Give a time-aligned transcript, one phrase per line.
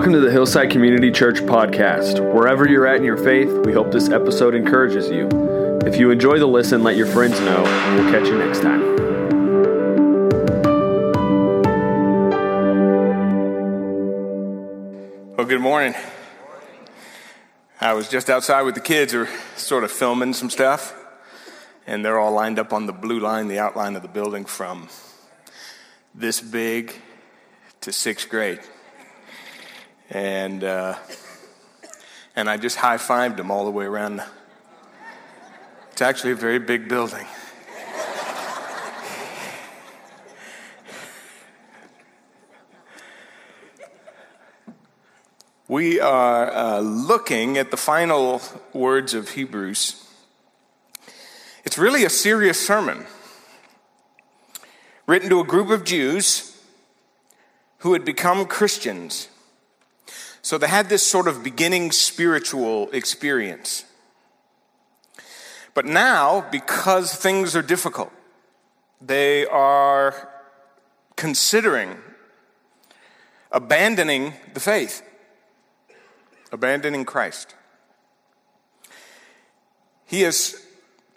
[0.00, 2.20] Welcome to the Hillside Community Church podcast.
[2.32, 5.28] Wherever you're at in your faith, we hope this episode encourages you.
[5.84, 8.80] If you enjoy the listen, let your friends know, and we'll catch you next time.
[15.36, 15.92] Well, good morning.
[17.78, 20.96] I was just outside with the kids, are sort of filming some stuff,
[21.86, 24.88] and they're all lined up on the blue line, the outline of the building from
[26.14, 26.94] this big
[27.82, 28.60] to sixth grade
[30.10, 30.96] and uh,
[32.34, 34.22] and I just high fived him all the way around.
[35.92, 37.26] It's actually a very big building.
[45.68, 48.42] we are uh, looking at the final
[48.72, 50.08] words of Hebrews.
[51.64, 53.06] It's really a serious sermon
[55.06, 56.60] written to a group of Jews
[57.78, 59.28] who had become Christians
[60.42, 63.84] so they had this sort of beginning spiritual experience.
[65.74, 68.12] But now, because things are difficult,
[69.00, 70.28] they are
[71.16, 71.96] considering
[73.52, 75.02] abandoning the faith,
[76.52, 77.54] abandoning Christ.
[80.06, 80.66] He is,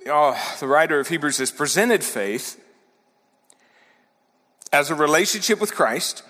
[0.08, 2.60] oh, the writer of Hebrews has presented faith
[4.72, 6.24] as a relationship with Christ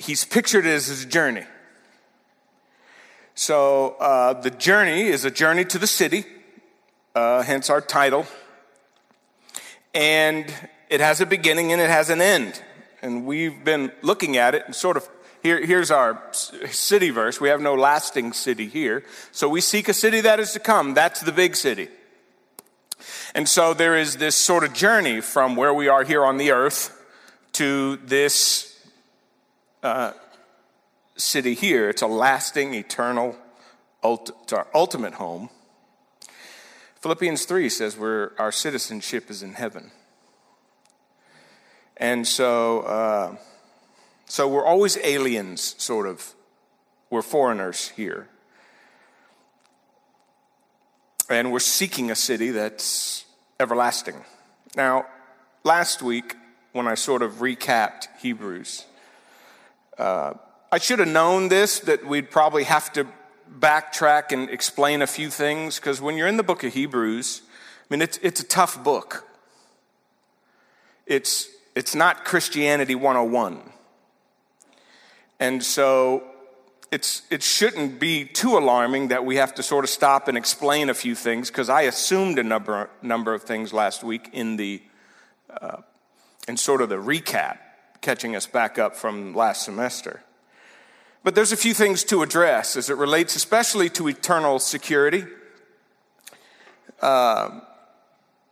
[0.00, 1.44] he's pictured it as a journey.
[3.34, 6.24] So uh, the journey is a journey to the city,
[7.14, 8.26] uh, hence our title.
[9.94, 10.52] And
[10.88, 12.62] it has a beginning and it has an end.
[13.02, 15.08] And we've been looking at it and sort of
[15.42, 17.40] here, here's our city verse.
[17.40, 19.04] We have no lasting city here.
[19.32, 20.92] So we seek a city that is to come.
[20.92, 21.88] That's the big city.
[23.34, 26.50] And so there is this sort of journey from where we are here on the
[26.50, 26.94] earth
[27.52, 28.69] to this
[29.82, 30.12] uh,
[31.16, 31.88] city here.
[31.88, 33.36] It's a lasting, eternal,
[34.02, 35.50] ult- it's our ultimate home.
[37.00, 39.90] Philippians 3 says we're, our citizenship is in heaven.
[41.96, 43.36] And so, uh,
[44.26, 46.34] so we're always aliens, sort of.
[47.10, 48.28] We're foreigners here.
[51.28, 53.24] And we're seeking a city that's
[53.58, 54.24] everlasting.
[54.76, 55.06] Now,
[55.64, 56.36] last week,
[56.72, 58.86] when I sort of recapped Hebrews,
[60.00, 60.32] uh,
[60.72, 63.06] I should have known this, that we'd probably have to
[63.58, 67.84] backtrack and explain a few things, because when you're in the book of Hebrews, I
[67.94, 69.28] mean, it's, it's a tough book.
[71.06, 73.60] It's, it's not Christianity 101.
[75.38, 76.22] And so
[76.90, 80.88] it's, it shouldn't be too alarming that we have to sort of stop and explain
[80.88, 84.80] a few things, because I assumed a number, number of things last week in the,
[85.60, 85.82] uh,
[86.48, 87.58] in sort of the recap
[88.00, 90.22] catching us back up from last semester.
[91.22, 95.24] But there's a few things to address as it relates, especially to eternal security.
[97.00, 97.60] Uh,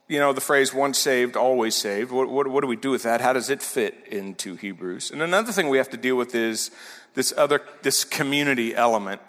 [0.07, 2.11] you know, the phrase once saved, always saved.
[2.11, 3.21] What, what, what, do we do with that?
[3.21, 5.11] How does it fit into Hebrews?
[5.11, 6.71] And another thing we have to deal with is
[7.15, 9.21] this other, this community element.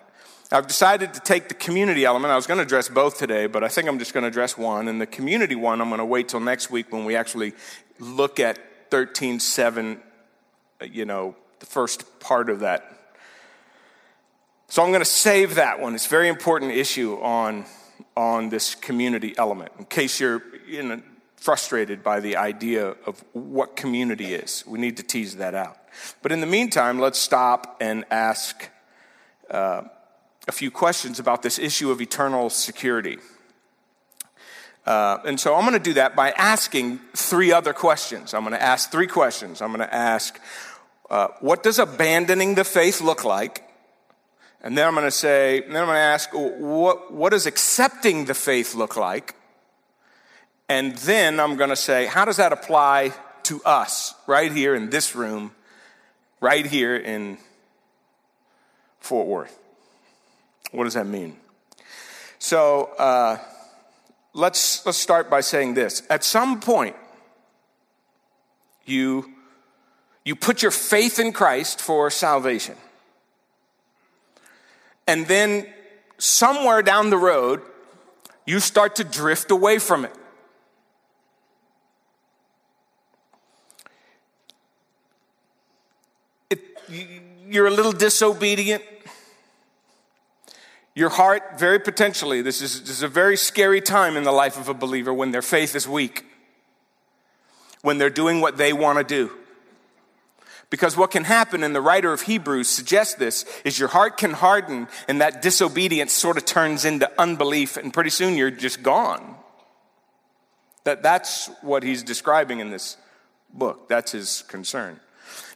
[0.51, 2.31] I've decided to take the community element.
[2.31, 4.57] I was going to address both today, but I think I'm just going to address
[4.57, 4.87] one.
[4.87, 7.53] And the community one, I'm going to wait till next week when we actually
[7.99, 9.99] look at 13.7
[10.81, 12.95] you know, the first part of that.
[14.67, 15.95] So I'm going to save that one.
[15.95, 17.65] It's a very important issue on,
[18.15, 19.71] on this community element.
[19.79, 21.01] In case you're you know,
[21.37, 25.77] frustrated by the idea of what community is, we need to tease that out.
[26.21, 28.69] But in the meantime, let's stop and ask
[29.49, 29.83] uh,
[30.47, 33.17] a few questions about this issue of eternal security.
[34.85, 38.33] Uh, and so I'm going to do that by asking three other questions.
[38.33, 39.61] I'm going to ask three questions.
[39.61, 40.39] I'm going to ask,
[41.09, 43.63] uh, what does abandoning the faith look like?
[44.61, 48.25] And then I'm going to say, then I'm going to ask, what, what does accepting
[48.25, 49.35] the faith look like?
[50.67, 53.13] And then I'm going to say, how does that apply
[53.43, 55.51] to us right here in this room,
[56.41, 57.37] right here in
[58.99, 59.57] Fort Worth?
[60.71, 61.37] What does that mean?
[62.37, 63.37] So uh,
[64.33, 66.03] let's, let's start by saying this.
[66.09, 66.95] At some point,
[68.85, 69.33] you
[70.25, 72.75] you put your faith in Christ for salvation.
[75.07, 75.65] And then
[76.17, 77.61] somewhere down the road,
[78.45, 80.15] you start to drift away from it.
[86.49, 86.59] it
[87.47, 88.83] you're a little disobedient.
[90.93, 94.59] Your heart, very potentially, this is, this is a very scary time in the life
[94.59, 96.25] of a believer when their faith is weak,
[97.81, 99.31] when they're doing what they want to do
[100.69, 104.33] Because what can happen, and the writer of Hebrews suggests this, is your heart can
[104.33, 109.35] harden and that disobedience sort of turns into unbelief, and pretty soon you're just gone.
[110.83, 112.97] That, that's what he's describing in this
[113.51, 113.89] book.
[113.89, 114.99] That's his concern.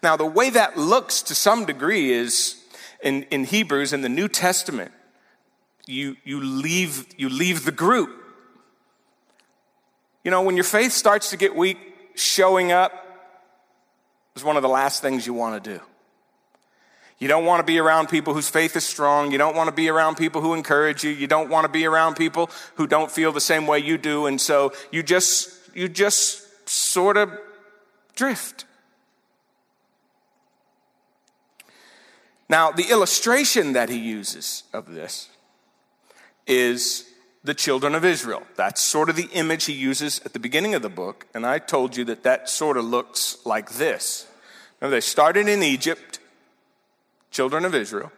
[0.02, 2.62] Now, the way that looks to some degree is
[3.04, 4.92] in, in Hebrews in the New Testament,
[5.86, 8.10] you, you, leave, you leave the group.
[10.24, 11.78] You know, when your faith starts to get weak,
[12.16, 13.03] showing up
[14.36, 15.84] is one of the last things you want to do.
[17.20, 19.32] You don't want to be around people whose faith is strong.
[19.32, 21.12] You don't want to be around people who encourage you.
[21.12, 24.26] You don't want to be around people who don't feel the same way you do.
[24.26, 27.32] And so you just, you just sort of
[28.16, 28.66] drift.
[32.50, 35.30] Now, the illustration that he uses of this
[36.46, 37.10] is
[37.44, 38.44] the children of Israel.
[38.56, 41.28] That's sort of the image he uses at the beginning of the book.
[41.34, 44.28] And I told you that that sort of looks like this.
[44.82, 46.20] Now, they started in Egypt,
[47.32, 48.12] children of Israel.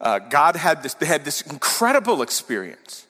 [0.00, 3.06] Uh, God had this, they had this incredible experience.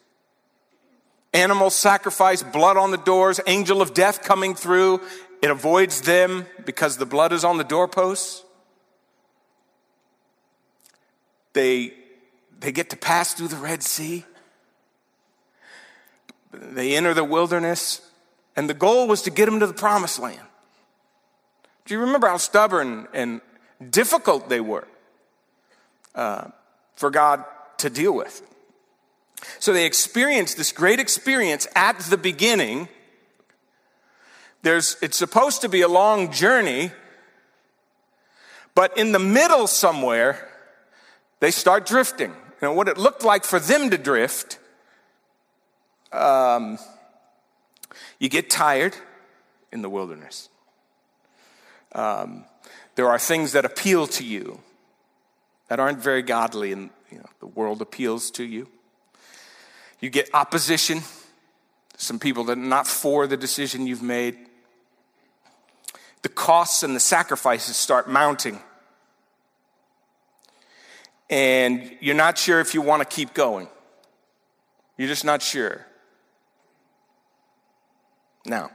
[1.33, 5.01] Animal sacrifice, blood on the doors, angel of death coming through.
[5.43, 8.43] It avoids them because the blood is on the doorposts.
[11.53, 11.93] They,
[12.59, 14.25] they get to pass through the Red Sea.
[16.53, 18.01] They enter the wilderness,
[18.57, 20.41] and the goal was to get them to the promised land.
[21.85, 23.41] Do you remember how stubborn and
[23.91, 24.87] difficult they were
[26.15, 26.49] uh,
[26.97, 27.45] for God
[27.79, 28.43] to deal with?
[29.59, 32.89] So they experienced this great experience at the beginning.
[34.63, 36.93] There's, it's supposed to be a long journey,
[38.75, 40.49] but in the middle somewhere,
[41.41, 42.35] they start drifting.
[42.63, 44.60] Know, what it looked like for them to drift
[46.13, 46.79] um,
[48.19, 48.97] you get tired
[49.73, 50.49] in the wilderness.
[51.93, 52.45] Um,
[52.95, 54.61] there are things that appeal to you
[55.69, 58.69] that aren't very godly, and you know, the world appeals to you.
[60.01, 61.03] You get opposition,
[61.97, 64.37] some people that are not for the decision you've made.
[66.23, 68.61] The costs and the sacrifices start mounting.
[71.29, 73.69] And you're not sure if you want to keep going.
[74.97, 75.87] You're just not sure.
[78.45, 78.71] Now,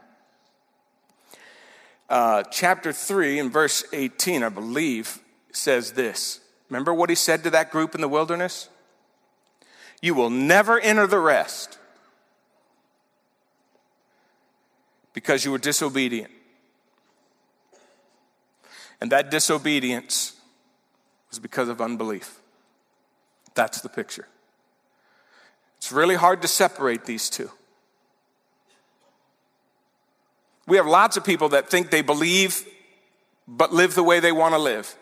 [2.09, 5.19] uh, chapter 3 and verse 18, I believe,
[5.51, 6.39] says this.
[6.69, 8.69] Remember what he said to that group in the wilderness?
[10.01, 11.77] You will never enter the rest
[15.13, 16.31] because you were disobedient.
[19.01, 20.35] And that disobedience
[21.29, 22.39] was because of unbelief.
[23.55, 24.27] That's the picture.
[25.77, 27.49] It's really hard to separate these two.
[30.67, 32.65] We have lots of people that think they believe
[33.47, 34.95] but live the way they want to live.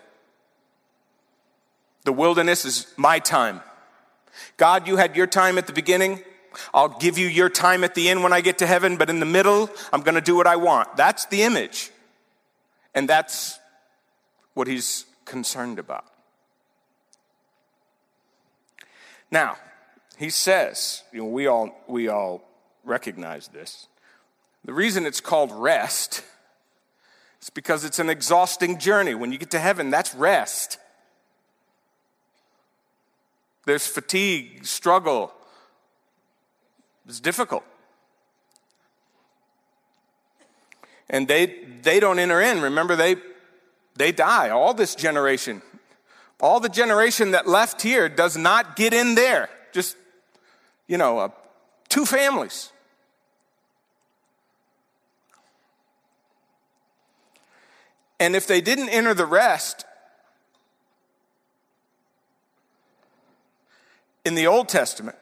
[2.04, 3.62] The wilderness is my time.
[4.58, 6.22] God, you had your time at the beginning.
[6.74, 9.20] I'll give you your time at the end when I get to heaven, but in
[9.20, 10.98] the middle, I'm going to do what I want.
[10.98, 11.92] That's the image.
[12.94, 13.60] And that's
[14.54, 16.06] what he's concerned about.
[19.32, 19.58] Now,
[20.18, 22.44] he says, you know, we all, we all
[22.84, 23.88] recognize this.
[24.66, 26.24] The reason it's called rest
[27.42, 29.14] is because it's an exhausting journey.
[29.14, 30.78] When you get to heaven, that's rest.
[33.66, 35.34] There's fatigue, struggle.
[37.08, 37.64] It's difficult.
[41.10, 42.62] And they they don't enter in.
[42.62, 43.18] Remember, they
[43.96, 44.50] they die.
[44.50, 45.62] All this generation,
[46.40, 49.50] all the generation that left here does not get in there.
[49.72, 49.96] Just,
[50.88, 51.30] you know, uh,
[51.90, 52.73] two families.
[58.24, 59.84] And if they didn't enter the rest,
[64.24, 65.18] in the Old Testament,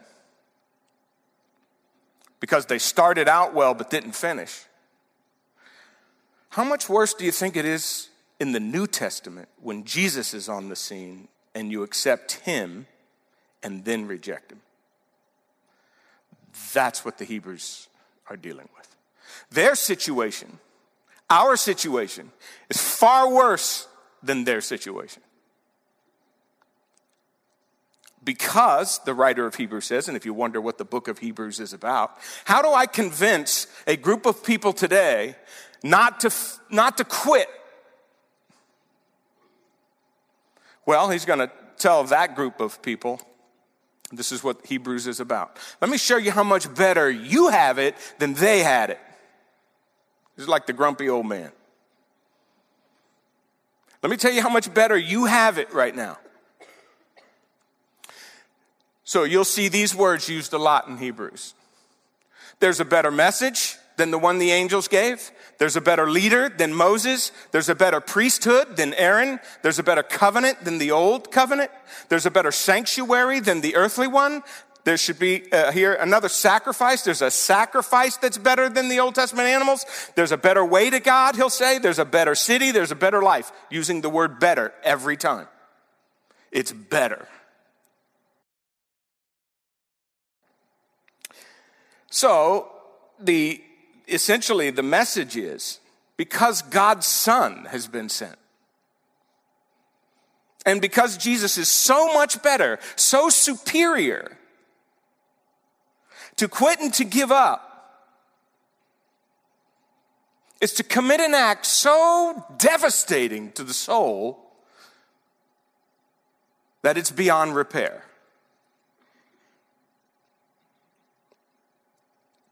[2.39, 4.65] because they started out well but didn't finish,
[6.49, 10.47] how much worse do you think it is in the New Testament when Jesus is
[10.47, 12.85] on the scene and you accept him
[13.63, 14.61] and then reject him?
[16.71, 17.87] That's what the Hebrews
[18.29, 18.95] are dealing with.
[19.49, 20.59] Their situation
[21.31, 22.31] our situation
[22.69, 23.87] is far worse
[24.21, 25.23] than their situation.
[28.23, 31.59] Because, the writer of Hebrews says, and if you wonder what the book of Hebrews
[31.59, 35.35] is about, how do I convince a group of people today
[35.81, 36.31] not to,
[36.69, 37.47] not to quit?
[40.85, 43.21] Well, he's going to tell that group of people
[44.11, 45.57] this is what Hebrews is about.
[45.79, 48.99] Let me show you how much better you have it than they had it.
[50.35, 51.51] He's like the grumpy old man.
[54.01, 56.17] Let me tell you how much better you have it right now.
[59.03, 61.53] So you'll see these words used a lot in Hebrews.
[62.59, 65.31] There's a better message than the one the angels gave.
[65.59, 67.31] There's a better leader than Moses.
[67.51, 69.39] There's a better priesthood than Aaron.
[69.61, 71.71] There's a better covenant than the old covenant.
[72.09, 74.43] There's a better sanctuary than the earthly one.
[74.83, 77.03] There should be uh, here another sacrifice.
[77.03, 79.85] There's a sacrifice that's better than the Old Testament animals.
[80.15, 81.77] There's a better way to God, he'll say.
[81.77, 82.71] There's a better city.
[82.71, 85.47] There's a better life, using the word better every time.
[86.51, 87.27] It's better.
[92.09, 92.69] So,
[93.19, 93.61] the
[94.07, 95.79] essentially the message is
[96.17, 98.35] because God's Son has been sent.
[100.65, 104.37] And because Jesus is so much better, so superior,
[106.41, 108.17] to quit and to give up
[110.59, 114.39] is to commit an act so devastating to the soul
[116.81, 118.05] that it's beyond repair.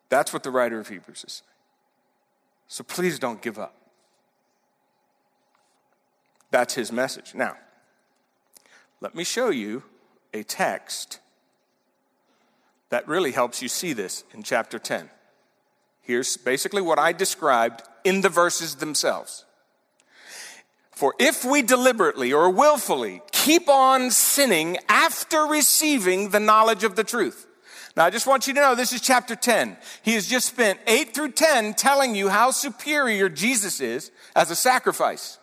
[0.09, 1.49] That's what the writer of Hebrews is saying.
[2.67, 3.75] So please don't give up.
[6.51, 7.33] That's his message.
[7.33, 7.57] Now,
[9.01, 9.81] let me show you
[10.31, 11.21] a text
[12.89, 15.09] that really helps you see this in chapter 10.
[16.01, 19.45] Here's basically what I described in the verses themselves.
[20.91, 27.03] For if we deliberately or willfully keep on sinning after receiving the knowledge of the
[27.03, 27.45] truth.
[27.95, 29.77] Now, I just want you to know this is chapter 10.
[30.03, 34.55] He has just spent 8 through 10 telling you how superior Jesus is as a
[34.55, 35.37] sacrifice.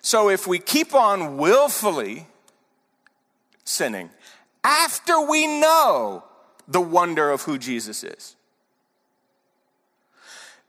[0.00, 2.26] So, if we keep on willfully
[3.64, 4.10] sinning
[4.66, 6.24] after we know
[6.66, 8.34] the wonder of who Jesus is.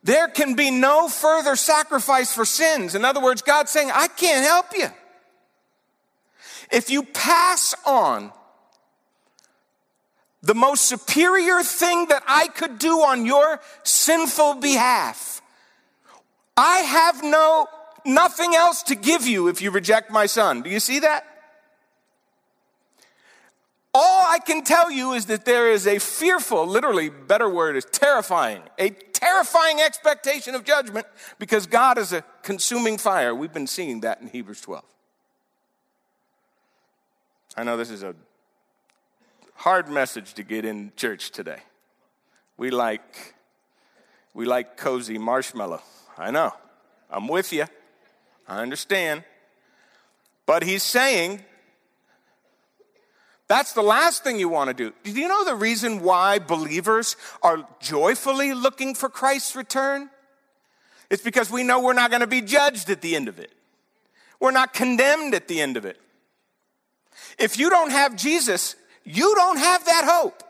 [0.03, 2.93] There can be no further sacrifice for sins.
[2.93, 4.87] In other words, God's saying, I can't help you.
[6.71, 8.31] If you pass on
[10.43, 15.41] the most superior thing that I could do on your sinful behalf,
[16.55, 17.67] I have no
[18.05, 20.61] nothing else to give you if you reject my son.
[20.61, 21.25] Do you see that?
[23.99, 27.83] All I can tell you is that there is a fearful, literally, better word is
[27.83, 31.07] terrifying, a terrifying expectation of judgment
[31.39, 33.33] because God is a consuming fire.
[33.33, 34.83] We've been seeing that in Hebrews 12.
[37.55, 38.13] I know this is a
[39.55, 41.61] hard message to get in church today.
[42.55, 43.33] We like
[44.35, 45.81] we like cozy marshmallow.
[46.19, 46.53] I know.
[47.09, 47.65] I'm with you.
[48.47, 49.23] I understand.
[50.45, 51.43] But he's saying
[53.47, 54.93] that's the last thing you want to do.
[55.03, 60.09] Do you know the reason why believers are joyfully looking for Christ's return?
[61.09, 63.51] It's because we know we're not going to be judged at the end of it.
[64.39, 65.97] We're not condemned at the end of it.
[67.39, 68.75] If you don't have Jesus,
[69.05, 70.43] you don't have that hope.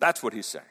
[0.00, 0.64] That's what he's saying.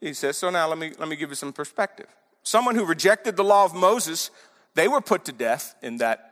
[0.00, 2.06] He says, so now let me, let me give you some perspective.
[2.42, 4.30] Someone who rejected the law of Moses,
[4.74, 6.29] they were put to death in that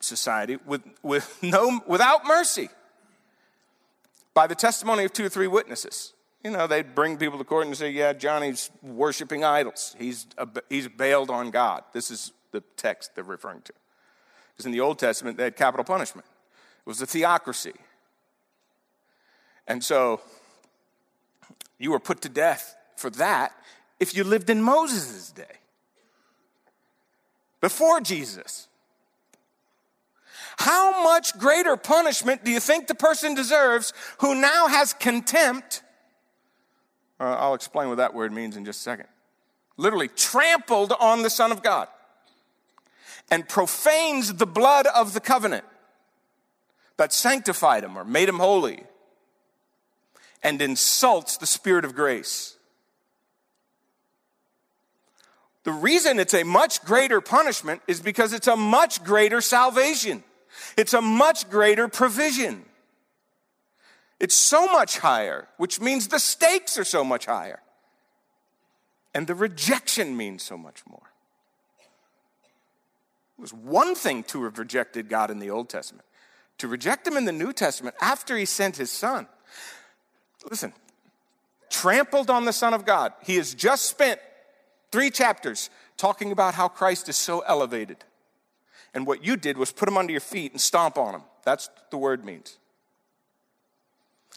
[0.00, 2.68] society with, with no, without mercy
[4.34, 6.12] by the testimony of two or three witnesses.
[6.44, 9.96] You know, they'd bring people to court and say, Yeah, Johnny's worshiping idols.
[9.98, 10.26] He's,
[10.68, 11.82] he's bailed on God.
[11.92, 13.72] This is the text they're referring to.
[14.52, 17.74] Because in the Old Testament, they had capital punishment, it was a theocracy.
[19.66, 20.20] And so
[21.78, 23.52] you were put to death for that
[23.98, 25.44] if you lived in Moses' day,
[27.60, 28.68] before Jesus.
[30.58, 35.82] How much greater punishment do you think the person deserves who now has contempt?
[37.20, 39.06] Uh, I'll explain what that word means in just a second.
[39.76, 41.88] Literally, trampled on the Son of God
[43.30, 45.64] and profanes the blood of the covenant
[46.96, 48.84] that sanctified him or made him holy
[50.42, 52.56] and insults the Spirit of grace.
[55.64, 60.22] The reason it's a much greater punishment is because it's a much greater salvation.
[60.76, 62.64] It's a much greater provision.
[64.20, 67.60] It's so much higher, which means the stakes are so much higher.
[69.14, 71.10] And the rejection means so much more.
[73.38, 76.06] It was one thing to have rejected God in the Old Testament.
[76.58, 79.26] To reject him in the New Testament after he sent his son.
[80.50, 80.72] Listen,
[81.68, 83.12] trampled on the Son of God.
[83.22, 84.20] He has just spent
[84.90, 87.98] three chapters talking about how Christ is so elevated
[88.96, 91.20] and what you did was put him under your feet and stomp on him.
[91.44, 92.56] That's the word means.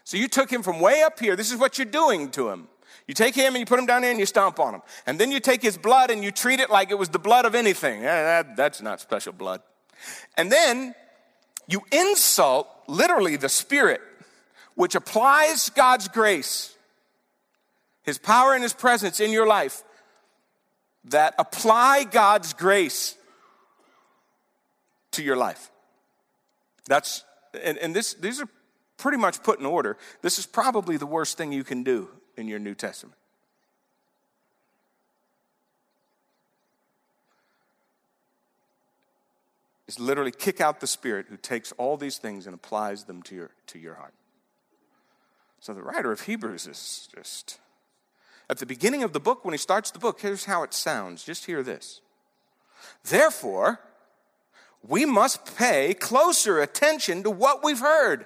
[0.03, 1.37] So you took him from way up here.
[1.37, 2.67] This is what you're doing to him.
[3.07, 4.81] You take him and you put him down there and you stomp on him.
[5.07, 7.45] And then you take his blood and you treat it like it was the blood
[7.45, 8.01] of anything.
[8.01, 9.61] that, that's not special blood.
[10.35, 10.93] And then
[11.69, 14.01] you insult literally the Spirit,
[14.75, 16.75] which applies God's grace,
[18.03, 19.83] His power and His presence in your life,
[21.05, 23.15] that apply God's grace
[25.11, 25.71] to your life.
[26.87, 27.23] That's,
[27.63, 28.47] and, and this, these are
[28.97, 29.97] pretty much put in order.
[30.21, 33.15] This is probably the worst thing you can do in your New Testament.
[39.89, 43.33] is literally kick out the spirit who takes all these things and applies them to
[43.33, 44.13] your, to your heart.
[45.59, 47.59] So the writer of Hebrews is just,
[48.51, 51.23] at the beginning of the book, when he starts the book, here's how it sounds.
[51.23, 52.01] Just hear this.
[53.03, 53.79] Therefore,
[54.87, 58.25] we must pay closer attention to what we've heard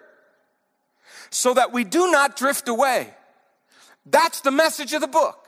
[1.29, 3.09] so that we do not drift away.
[4.05, 5.47] That's the message of the book.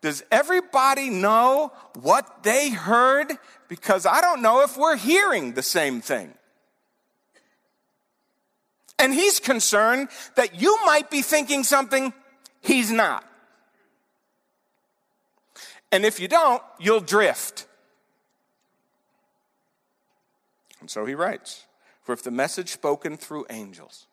[0.00, 3.32] Does everybody know what they heard?
[3.68, 6.34] Because I don't know if we're hearing the same thing.
[8.98, 12.12] And he's concerned that you might be thinking something
[12.60, 13.24] he's not.
[15.92, 17.65] And if you don't, you'll drift.
[20.86, 21.66] And so he writes
[22.00, 24.06] For if the message spoken through angels,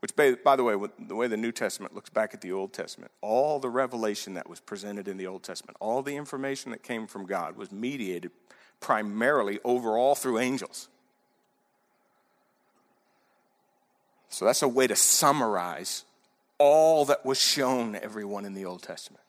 [0.00, 3.12] which, by the way, the way the New Testament looks back at the Old Testament,
[3.20, 7.06] all the revelation that was presented in the Old Testament, all the information that came
[7.06, 8.32] from God was mediated
[8.80, 10.88] primarily overall through angels.
[14.28, 16.04] So that's a way to summarize
[16.58, 19.22] all that was shown everyone in the Old Testament.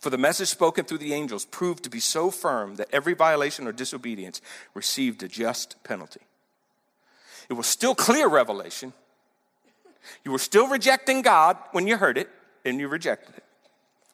[0.00, 3.66] For the message spoken through the angels proved to be so firm that every violation
[3.66, 4.40] or disobedience
[4.74, 6.20] received a just penalty.
[7.48, 8.92] It was still clear revelation,
[10.24, 12.30] you were still rejecting God when you heard it,
[12.64, 13.44] and you rejected it.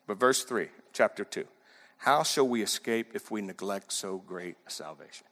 [0.07, 1.45] But verse 3, chapter 2
[1.99, 5.27] How shall we escape if we neglect so great a salvation?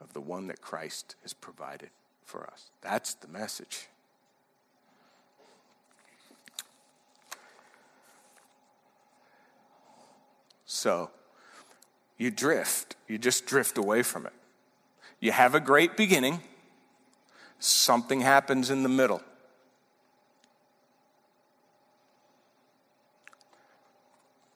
[0.00, 1.90] Of the one that Christ has provided
[2.24, 2.70] for us.
[2.82, 3.88] That's the message.
[10.74, 11.08] So,
[12.18, 12.96] you drift.
[13.06, 14.32] You just drift away from it.
[15.20, 16.40] You have a great beginning
[17.60, 19.22] something happens in the middle.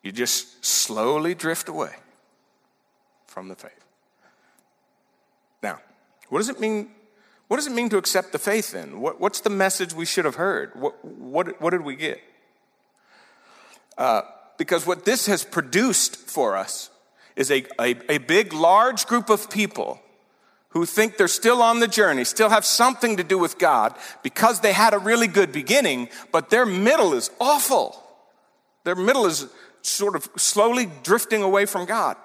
[0.02, 1.94] You just slowly drift away
[3.26, 3.85] from the faith.
[5.62, 5.78] Now,
[6.31, 6.90] what does it mean?
[7.46, 9.00] What does it mean to accept the faith then?
[9.00, 10.72] What, what's the message we should have heard?
[10.74, 12.20] What, what, what did we get?
[13.96, 14.22] Uh,
[14.59, 16.90] because what this has produced for us
[17.37, 20.01] is a, a, a big, large group of people
[20.71, 24.61] who think they're still on the journey, still have something to do with God because
[24.61, 28.03] they had a really good beginning, but their middle is awful.
[28.85, 29.47] Their middle is
[29.81, 32.16] sort of slowly drifting away from God.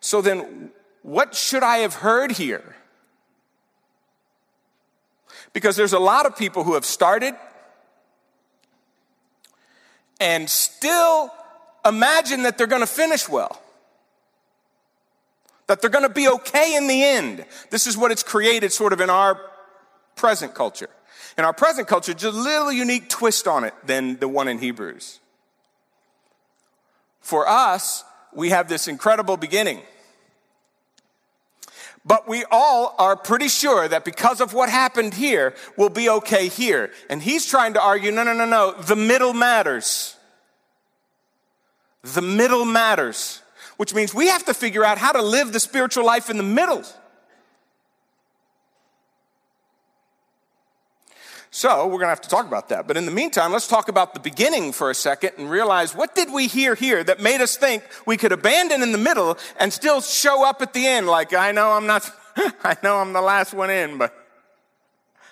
[0.00, 0.70] So then,
[1.02, 2.76] what should I have heard here?
[5.52, 7.34] Because there's a lot of people who have started
[10.20, 11.32] and still
[11.84, 13.60] imagine that they're going to finish well
[15.70, 17.44] that they're going to be okay in the end.
[17.70, 19.40] This is what it's created sort of in our
[20.16, 20.90] present culture.
[21.38, 24.58] In our present culture, just a little unique twist on it than the one in
[24.58, 25.20] Hebrews.
[27.20, 28.02] For us,
[28.34, 29.80] we have this incredible beginning.
[32.04, 36.48] But we all are pretty sure that because of what happened here, we'll be okay
[36.48, 36.90] here.
[37.10, 38.72] And he's trying to argue no, no, no, no.
[38.72, 40.16] The middle matters.
[42.02, 43.42] The middle matters
[43.80, 46.42] which means we have to figure out how to live the spiritual life in the
[46.42, 46.82] middle.
[51.52, 52.86] So, we're going to have to talk about that.
[52.86, 56.14] But in the meantime, let's talk about the beginning for a second and realize what
[56.14, 59.72] did we hear here that made us think we could abandon in the middle and
[59.72, 63.20] still show up at the end like, I know I'm not, I know I'm the
[63.20, 64.14] last one in, but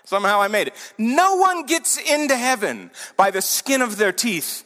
[0.03, 0.75] somehow I made it.
[0.99, 4.65] No one gets into heaven by the skin of their teeth.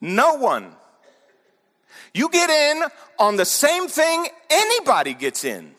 [0.00, 0.72] No one.
[2.14, 2.84] You get in
[3.18, 5.72] on the same thing anybody gets in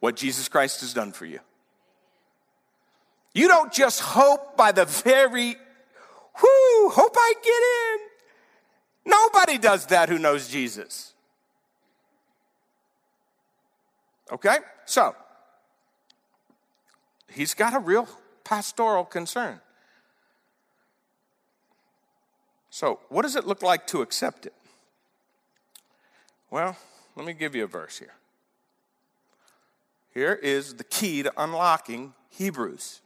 [0.00, 1.40] what Jesus Christ has done for you.
[3.34, 5.56] You don't just hope by the very,
[6.42, 7.50] whoo, hope I get
[7.92, 9.12] in.
[9.12, 11.12] Nobody does that who knows Jesus.
[14.32, 14.58] Okay?
[14.86, 15.14] So,
[17.32, 18.08] he's got a real
[18.44, 19.60] pastoral concern.
[22.70, 24.54] So, what does it look like to accept it?
[26.50, 26.76] Well,
[27.16, 28.14] let me give you a verse here.
[30.12, 33.00] Here is the key to unlocking Hebrews.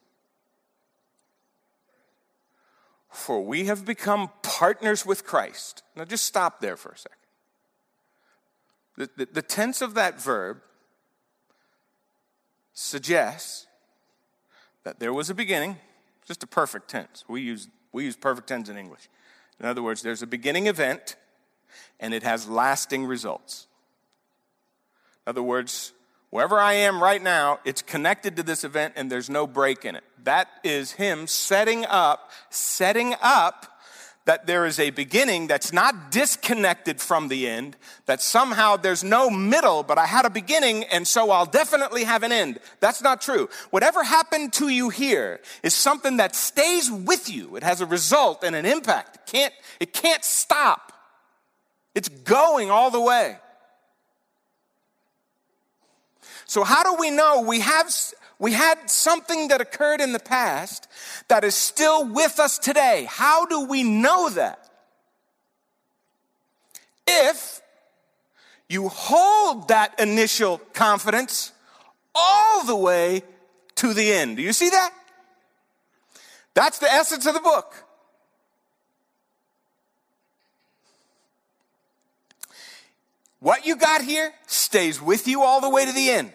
[3.10, 5.82] For we have become partners with Christ.
[5.96, 7.16] Now just stop there for a second.
[8.96, 10.58] The, the, the tense of that verb
[12.72, 13.66] suggests
[14.84, 15.76] that there was a beginning,
[16.26, 17.24] just a perfect tense.
[17.28, 19.08] We use, we use perfect tense in English.
[19.60, 21.16] In other words, there's a beginning event
[22.00, 23.66] and it has lasting results.
[25.26, 25.92] In other words,
[26.30, 29.96] wherever I am right now, it's connected to this event and there's no break in
[29.96, 30.04] it.
[30.24, 33.78] That is Him setting up, setting up
[34.28, 39.30] that there is a beginning that's not disconnected from the end, that somehow there's no
[39.30, 42.58] middle, but I had a beginning and so I'll definitely have an end.
[42.78, 43.48] That's not true.
[43.70, 47.56] Whatever happened to you here is something that stays with you.
[47.56, 49.16] It has a result and an impact.
[49.16, 50.92] It can't, it can't stop.
[51.94, 53.38] It's going all the way.
[56.48, 57.94] So how do we know we have
[58.40, 60.88] we had something that occurred in the past
[61.28, 63.06] that is still with us today.
[63.08, 64.70] How do we know that?
[67.06, 67.60] If
[68.68, 71.52] you hold that initial confidence
[72.14, 73.22] all the way
[73.76, 74.36] to the end.
[74.36, 74.92] Do you see that?
[76.54, 77.74] That's the essence of the book.
[83.40, 86.32] What you got here stays with you all the way to the end.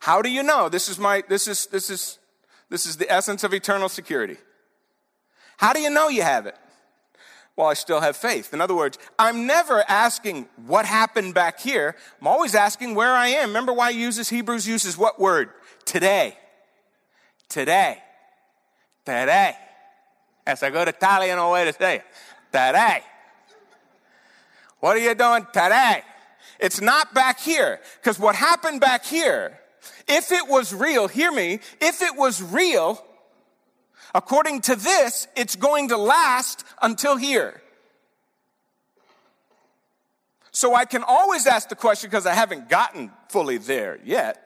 [0.00, 0.68] How do you know?
[0.68, 2.18] This is my, this is, this is,
[2.68, 4.36] this is the essence of eternal security.
[5.56, 6.56] How do you know you have it?
[7.56, 8.52] Well, I still have faith.
[8.52, 11.96] In other words, I'm never asking what happened back here.
[12.20, 13.48] I'm always asking where I am.
[13.48, 15.48] Remember why uses Hebrews uses what word?
[15.86, 16.36] Today.
[17.48, 17.98] Today.
[19.06, 19.54] Today.
[20.44, 22.02] That's a good Italian way to say.
[22.52, 23.02] Today.
[24.86, 26.02] What are you doing today?
[26.60, 27.80] It's not back here.
[28.00, 29.58] Because what happened back here
[30.06, 33.04] if it was real, hear me, if it was real,
[34.14, 37.60] according to this, it's going to last until here.
[40.52, 44.40] So I can always ask the question because I haven't gotten fully there yet.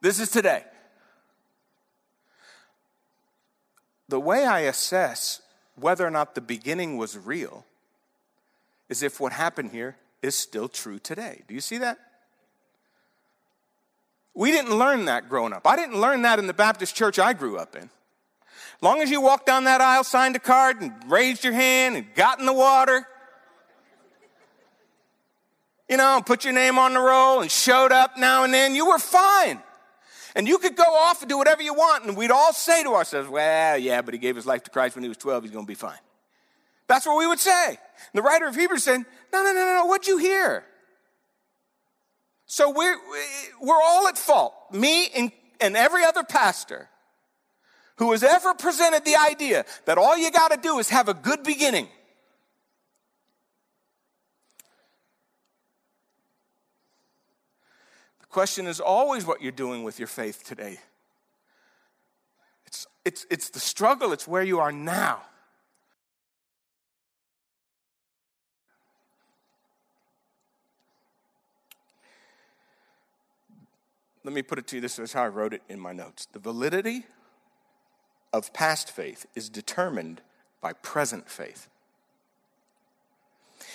[0.00, 0.64] This is today.
[4.08, 5.40] The way I assess
[5.76, 7.64] whether or not the beginning was real
[8.88, 11.42] is if what happened here is still true today.
[11.48, 11.98] Do you see that?
[14.34, 15.66] We didn't learn that growing up.
[15.66, 17.88] I didn't learn that in the Baptist church I grew up in.
[18.80, 22.12] Long as you walked down that aisle, signed a card, and raised your hand and
[22.14, 23.06] got in the water,
[25.88, 28.86] you know, put your name on the roll and showed up now and then, you
[28.86, 29.62] were fine.
[30.34, 32.90] And you could go off and do whatever you want, and we'd all say to
[32.94, 35.52] ourselves, well, yeah, but he gave his life to Christ when he was 12, he's
[35.52, 35.98] going to be fine.
[36.88, 37.68] That's what we would say.
[37.68, 37.76] And
[38.14, 40.64] the writer of Hebrews said, no, no, no, no, what'd you hear?
[42.46, 42.96] So we're,
[43.60, 44.54] we're all at fault.
[44.72, 46.88] Me and, and every other pastor
[47.96, 51.14] who has ever presented the idea that all you got to do is have a
[51.14, 51.88] good beginning.
[58.34, 60.76] Question is always what you're doing with your faith today.
[62.66, 65.22] It's, it's, it's the struggle, it's where you are now.
[74.24, 76.26] let me put it to you this is how I wrote it in my notes.
[76.32, 77.04] The validity
[78.32, 80.22] of past faith is determined
[80.62, 81.68] by present faith.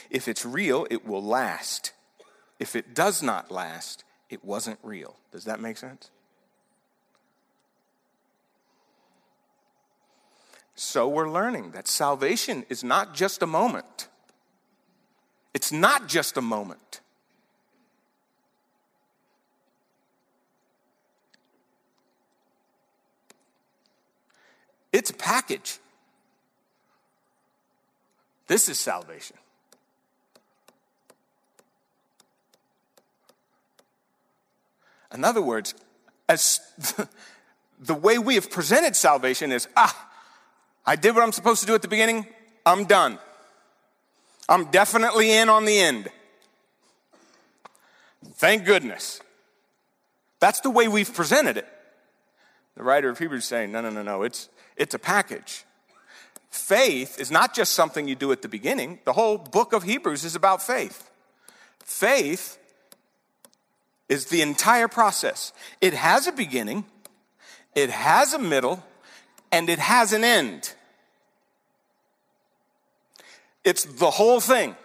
[0.10, 1.94] If it's real, it will last.
[2.60, 5.16] If it does not last, it wasn't real.
[5.32, 6.12] Does that make sense?
[10.76, 14.08] So we're learning that salvation is not just a moment.
[15.54, 17.02] It's not just a moment.
[24.94, 25.80] It's a package.
[28.48, 29.38] This is salvation.
[35.14, 35.74] In other words,
[36.28, 36.60] as
[37.80, 40.10] the way we have presented salvation is ah,
[40.86, 42.28] I did what I'm supposed to do at the beginning,
[42.66, 43.20] I'm done.
[44.48, 46.10] I'm definitely in on the end.
[48.36, 49.22] Thank goodness.
[50.40, 51.68] That's the way we've presented it.
[52.76, 55.66] The writer of Hebrews is saying, no, no, no, no, it's, it's a package.
[56.50, 59.00] Faith is not just something you do at the beginning.
[59.06, 61.12] The whole book of Hebrews is about faith.
[61.84, 62.58] Faith
[64.10, 65.54] is the entire process.
[65.80, 66.86] It has a beginning,
[67.76, 68.84] it has a middle,
[69.52, 70.74] and it has an end.
[73.64, 74.76] It's the whole thing.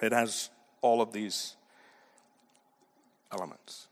[0.00, 0.50] It has
[0.82, 1.56] all of these
[3.32, 3.88] elements.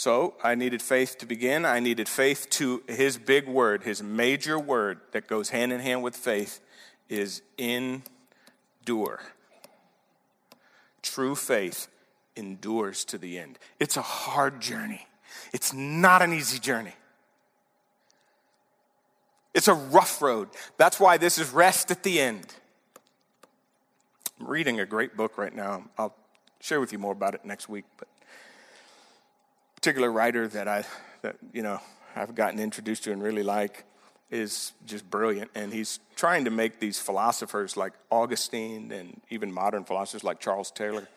[0.00, 1.66] So I needed faith to begin.
[1.66, 6.02] I needed faith to his big word, his major word that goes hand in hand
[6.02, 6.60] with faith
[7.10, 9.20] is endure.
[11.02, 11.88] True faith
[12.34, 13.58] endures to the end.
[13.78, 15.06] It's a hard journey,
[15.52, 16.94] it's not an easy journey.
[19.52, 20.48] It's a rough road.
[20.78, 22.46] That's why this is rest at the end.
[24.40, 25.90] I'm reading a great book right now.
[25.98, 26.16] I'll
[26.58, 28.08] share with you more about it next week, but
[29.80, 30.84] particular writer that I
[31.22, 31.80] that you know
[32.14, 33.84] I've gotten introduced to and really like
[34.30, 39.84] is just brilliant, and he's trying to make these philosophers like Augustine and even modern
[39.84, 41.08] philosophers like Charles Taylor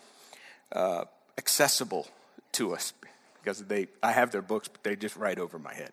[0.72, 1.06] uh,
[1.38, 2.08] accessible
[2.54, 2.94] to us
[3.42, 5.92] because they I have their books, but they just write over my head.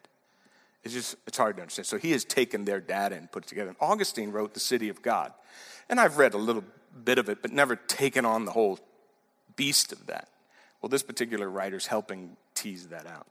[0.85, 1.87] It's just it's hard to understand.
[1.87, 3.71] So he has taken their data and put it together.
[3.71, 5.33] And Augustine wrote The City of God,
[5.89, 6.65] and I've read a little
[7.05, 8.79] bit of it, but never taken on the whole
[9.57, 10.29] beast of that.
[10.81, 13.27] Well, this particular writer's helping tease that out.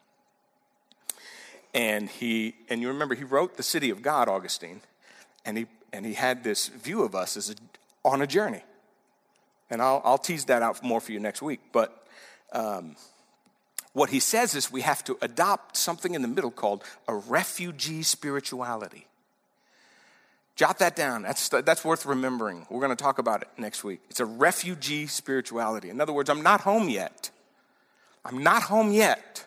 [1.73, 4.81] And he, and you remember, he wrote The City of God, Augustine,
[5.45, 7.55] and he, and he had this view of us as a,
[8.03, 8.63] on a journey.
[9.69, 11.59] And I'll, I'll tease that out more for you next week.
[11.71, 12.05] But
[12.51, 12.95] um,
[13.93, 18.01] what he says is we have to adopt something in the middle called a refugee
[18.01, 19.05] spirituality.
[20.55, 21.21] Jot that down.
[21.21, 22.65] That's, that's worth remembering.
[22.69, 24.01] We're going to talk about it next week.
[24.09, 25.89] It's a refugee spirituality.
[25.89, 27.29] In other words, I'm not home yet.
[28.25, 29.45] I'm not home yet.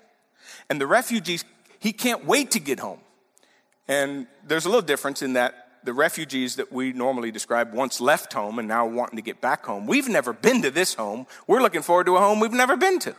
[0.69, 1.45] And the refugees,
[1.79, 3.01] he can't wait to get home.
[3.89, 8.33] And there's a little difference in that the refugees that we normally describe once left
[8.33, 9.87] home and now wanting to get back home.
[9.87, 11.27] We've never been to this home.
[11.47, 13.17] We're looking forward to a home we've never been to.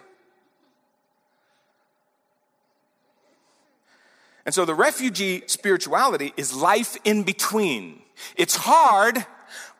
[4.45, 8.01] And so the refugee spirituality is life in between.
[8.35, 9.25] It's hard,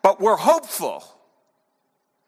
[0.02, 1.04] but we're hopeful.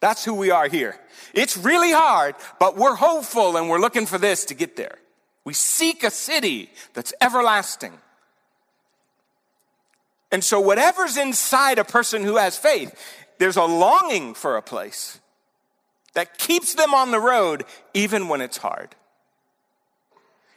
[0.00, 0.98] That's who we are here.
[1.32, 4.98] It's really hard, but we're hopeful and we're looking for this to get there.
[5.44, 7.92] We seek a city that's everlasting.
[10.32, 12.94] And so, whatever's inside a person who has faith,
[13.38, 15.20] there's a longing for a place
[16.14, 18.96] that keeps them on the road even when it's hard,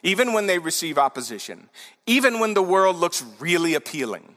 [0.01, 1.69] even when they receive opposition,
[2.07, 4.35] even when the world looks really appealing.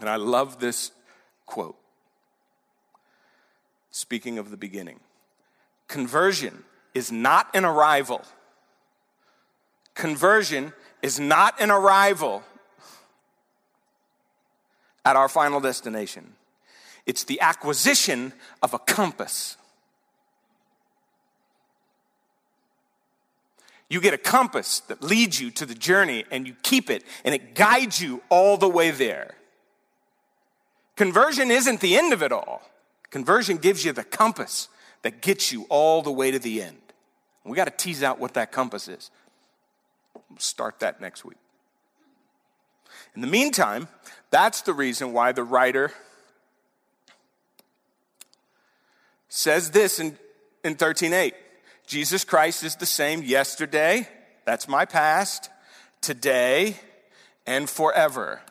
[0.00, 0.92] And I love this
[1.46, 1.76] quote.
[3.90, 5.00] Speaking of the beginning,
[5.88, 8.22] conversion is not an arrival.
[9.94, 12.42] Conversion is not an arrival
[15.04, 16.34] at our final destination.
[17.06, 19.56] It's the acquisition of a compass.
[23.88, 27.34] You get a compass that leads you to the journey and you keep it and
[27.34, 29.37] it guides you all the way there.
[30.98, 32.60] Conversion isn't the end of it all.
[33.10, 34.68] Conversion gives you the compass
[35.02, 36.76] that gets you all the way to the end.
[37.44, 39.12] We got to tease out what that compass is.
[40.28, 41.38] We'll start that next week.
[43.14, 43.86] In the meantime,
[44.30, 45.92] that's the reason why the writer
[49.28, 50.18] says this in,
[50.64, 51.32] in 13.8.
[51.86, 54.08] Jesus Christ is the same yesterday,
[54.44, 55.48] that's my past,
[56.00, 56.74] today,
[57.46, 58.42] and forever.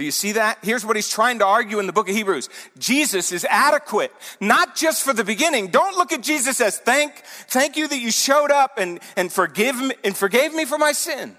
[0.00, 0.56] Do you see that?
[0.62, 2.48] Here's what he's trying to argue in the book of Hebrews.
[2.78, 4.10] Jesus is adequate,
[4.40, 5.66] not just for the beginning.
[5.68, 9.76] Don't look at Jesus as thank, thank you that you showed up and, and forgive
[9.76, 11.36] me, and forgave me for my sin.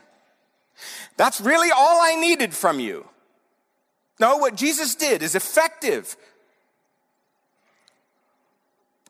[1.18, 3.08] That's really all I needed from you.
[4.20, 6.16] No, what Jesus did is effective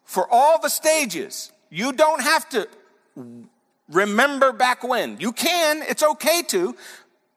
[0.05, 1.51] for all the stages.
[1.69, 2.69] You don't have to
[3.89, 5.19] remember back when.
[5.19, 6.73] You can, it's okay to,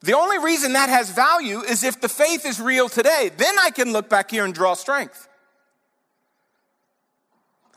[0.04, 3.30] the only reason that has value is if the faith is real today.
[3.34, 5.28] Then I can look back here and draw strength.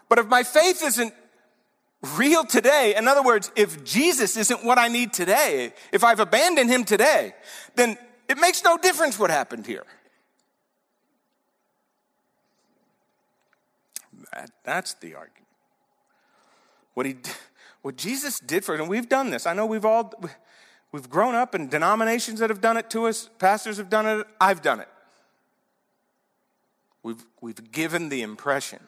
[0.09, 1.13] But if my faith isn't
[2.17, 6.69] real today, in other words, if Jesus isn't what I need today, if I've abandoned
[6.69, 7.33] him today,
[7.75, 9.85] then it makes no difference what happened here.
[14.33, 15.47] That, that's the argument.
[16.93, 17.15] What he,
[17.83, 19.45] what Jesus did for us, and we've done this.
[19.45, 20.13] I know we've all
[20.91, 24.27] We've grown up in denominations that have done it to us, pastors have done it,
[24.39, 24.87] I've done it.
[27.03, 28.79] We've, we've given the impression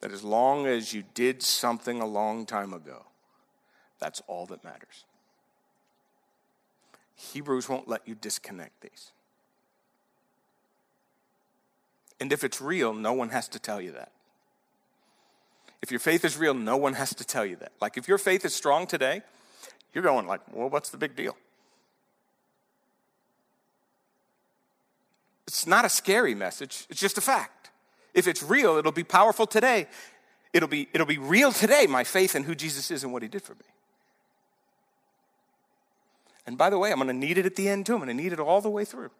[0.00, 3.04] that as long as you did something a long time ago,
[3.98, 5.04] that's all that matters.
[7.14, 9.12] Hebrews won't let you disconnect these.
[12.18, 14.12] And if it's real, no one has to tell you that.
[15.82, 17.72] If your faith is real, no one has to tell you that.
[17.80, 19.22] Like if your faith is strong today,
[19.92, 21.36] you're going like, well, what's the big deal?
[25.46, 27.70] It's not a scary message, it's just a fact.
[28.14, 29.86] If it's real, it'll be powerful today.
[30.52, 33.28] It'll be, it'll be real today, my faith in who Jesus is and what he
[33.28, 33.60] did for me.
[36.46, 37.92] And by the way, I'm going to need it at the end too.
[37.94, 39.10] I'm going to need it all the way through.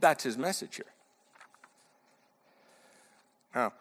[0.00, 0.86] That's his message here.
[3.54, 3.72] Now,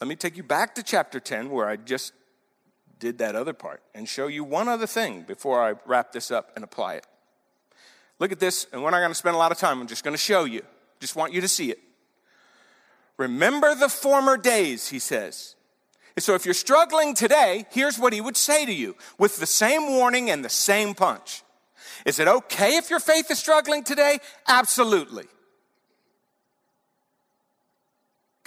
[0.00, 2.12] let me take you back to chapter 10 where I just
[2.98, 6.52] did that other part and show you one other thing before I wrap this up
[6.54, 7.06] and apply it.
[8.18, 9.80] Look at this, and we're not going to spend a lot of time.
[9.80, 10.62] I'm just going to show you.
[11.00, 11.78] Just want you to see it.
[13.16, 15.54] Remember the former days, he says.
[16.16, 19.46] And so if you're struggling today, here's what he would say to you with the
[19.46, 21.42] same warning and the same punch.
[22.04, 24.18] Is it okay if your faith is struggling today?
[24.46, 25.26] Absolutely.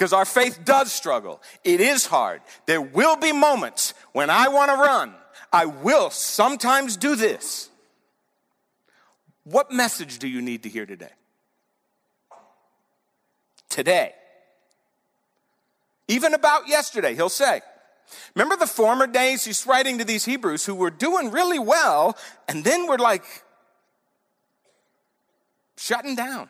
[0.01, 1.43] Because our faith does struggle.
[1.63, 2.41] It is hard.
[2.65, 5.13] There will be moments when I want to run.
[5.53, 7.69] I will sometimes do this.
[9.43, 11.11] What message do you need to hear today?
[13.69, 14.15] Today.
[16.07, 17.61] Even about yesterday, he'll say.
[18.33, 22.63] Remember the former days he's writing to these Hebrews who were doing really well and
[22.63, 23.23] then were like
[25.77, 26.49] shutting down.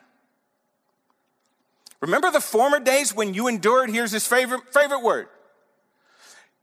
[2.02, 3.88] Remember the former days when you endured?
[3.88, 5.28] Here's his favorite, favorite word.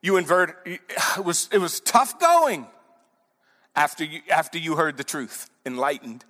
[0.01, 0.81] You endured, it
[1.23, 2.67] was, it was tough going
[3.75, 6.25] after you, after you heard the truth, enlightened.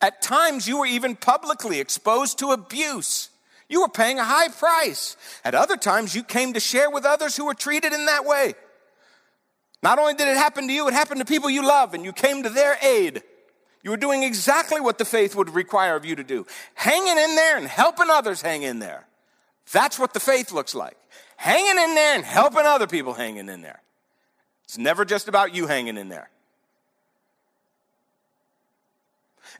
[0.00, 3.28] At times, you were even publicly exposed to abuse.
[3.68, 5.16] You were paying a high price.
[5.44, 8.54] At other times, you came to share with others who were treated in that way.
[9.82, 12.12] Not only did it happen to you, it happened to people you love, and you
[12.12, 13.22] came to their aid.
[13.82, 17.34] You were doing exactly what the faith would require of you to do hanging in
[17.36, 19.06] there and helping others hang in there.
[19.72, 20.96] That's what the faith looks like.
[21.36, 23.80] Hanging in there and helping other people hanging in there.
[24.64, 26.28] It's never just about you hanging in there.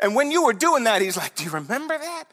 [0.01, 2.25] And when you were doing that, he's like, Do you remember that?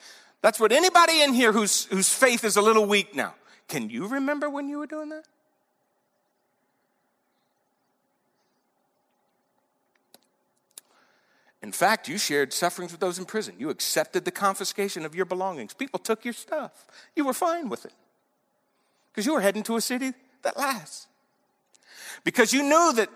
[0.42, 3.34] That's what anybody in here whose, whose faith is a little weak now.
[3.68, 5.26] Can you remember when you were doing that?
[11.66, 13.56] In fact, you shared sufferings with those in prison.
[13.58, 15.74] You accepted the confiscation of your belongings.
[15.74, 16.86] People took your stuff.
[17.16, 17.94] You were fine with it
[19.12, 21.08] because you were heading to a city that lasts.
[22.24, 23.10] Because you knew that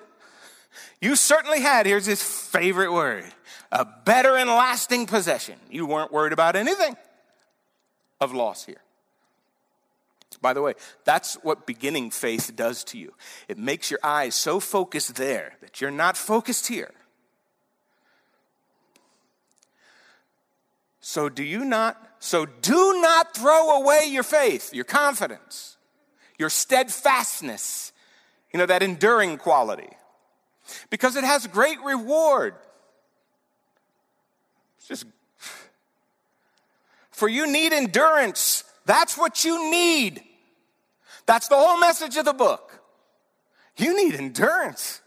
[0.99, 3.25] you certainly had, here's his favorite word,
[3.71, 5.59] a better and lasting possession.
[5.69, 6.97] You weren't worried about anything
[8.19, 8.81] of loss here.
[10.41, 10.73] By the way,
[11.05, 13.13] that's what beginning faith does to you.
[13.47, 16.89] It makes your eyes so focused there that you're not focused here.
[21.01, 25.77] So do you not, so do not throw away your faith, your confidence,
[26.37, 27.93] your steadfastness,
[28.53, 29.89] you know, that enduring quality.
[30.89, 32.55] Because it has great reward.
[34.77, 35.05] It's just,
[37.11, 38.63] for you need endurance.
[38.85, 40.21] That's what you need.
[41.25, 42.81] That's the whole message of the book.
[43.77, 45.01] You need endurance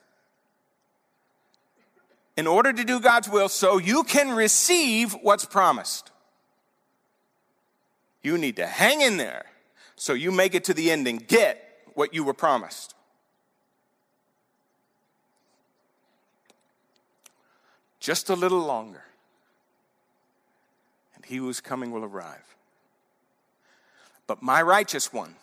[2.36, 6.10] in order to do God's will so you can receive what's promised.
[8.22, 9.44] You need to hang in there
[9.96, 11.62] so you make it to the end and get
[11.94, 12.94] what you were promised.
[18.00, 19.04] Just a little longer,
[21.14, 22.56] and he who's coming will arrive.
[24.26, 25.36] But my righteous one,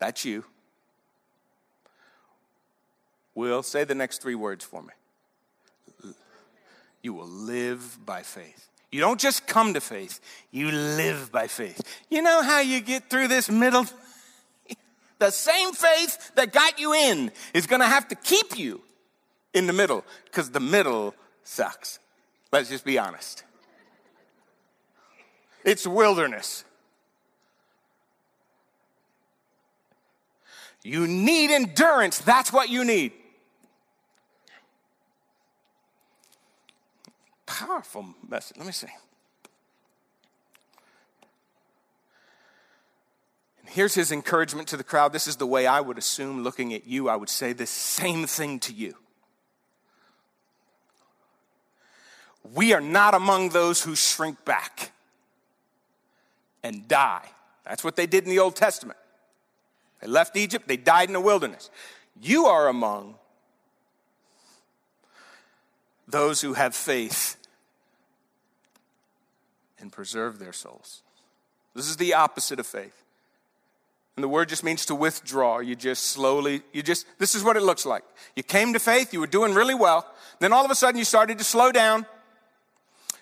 [0.00, 0.44] that's you,
[3.34, 4.92] will say the next three words for me
[7.02, 8.68] you will live by faith.
[8.90, 11.80] You don't just come to faith, you live by faith.
[12.10, 13.86] You know how you get through this middle?
[15.18, 18.82] the same faith that got you in is going to have to keep you
[19.54, 21.98] in the middle because the middle sucks.
[22.52, 23.44] Let's just be honest.
[25.64, 26.64] It's wilderness.
[30.82, 32.18] You need endurance.
[32.18, 33.12] That's what you need.
[37.52, 38.56] Powerful message.
[38.56, 38.86] Let me see.
[43.60, 45.12] And here's his encouragement to the crowd.
[45.12, 48.26] This is the way I would assume, looking at you, I would say the same
[48.26, 48.94] thing to you.
[52.54, 54.92] We are not among those who shrink back
[56.62, 57.28] and die.
[57.64, 58.98] That's what they did in the Old Testament.
[60.00, 61.70] They left Egypt, they died in the wilderness.
[62.20, 63.16] You are among
[66.08, 67.36] those who have faith
[69.82, 71.02] and preserve their souls.
[71.74, 73.02] This is the opposite of faith.
[74.16, 75.58] And the word just means to withdraw.
[75.58, 78.04] You just slowly, you just, this is what it looks like.
[78.36, 80.06] You came to faith, you were doing really well.
[80.38, 82.06] Then all of a sudden you started to slow down.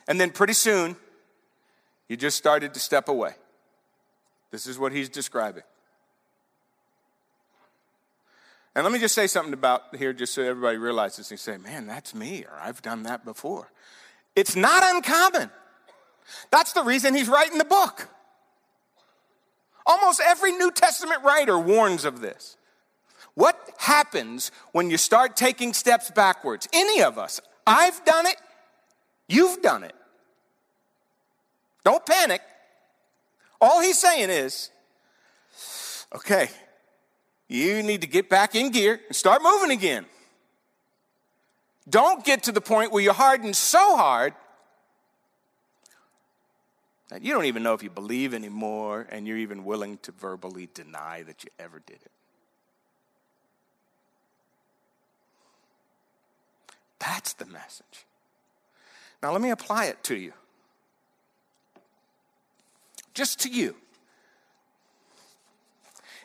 [0.06, 0.96] And then pretty soon,
[2.08, 3.34] you just started to step away.
[4.50, 5.62] This is what he's describing.
[8.74, 11.30] And let me just say something about here, just so everybody realizes.
[11.30, 13.70] And say, man, that's me, or I've done that before.
[14.34, 15.50] It's not uncommon.
[16.50, 18.08] That's the reason he's writing the book.
[19.86, 22.56] Almost every New Testament writer warns of this.
[23.34, 26.68] What happens when you start taking steps backwards?
[26.72, 27.40] Any of us.
[27.66, 28.36] I've done it.
[29.28, 29.94] You've done it.
[31.84, 32.42] Don't panic.
[33.60, 34.70] All he's saying is,
[36.14, 36.48] okay,
[37.48, 40.06] you need to get back in gear and start moving again.
[41.88, 44.34] Don't get to the point where you're hardened so hard
[47.20, 51.22] you don't even know if you believe anymore and you're even willing to verbally deny
[51.24, 52.10] that you ever did it.
[57.00, 58.06] That's the message.
[59.22, 60.32] Now, let me apply it to you.
[63.12, 63.74] Just to you.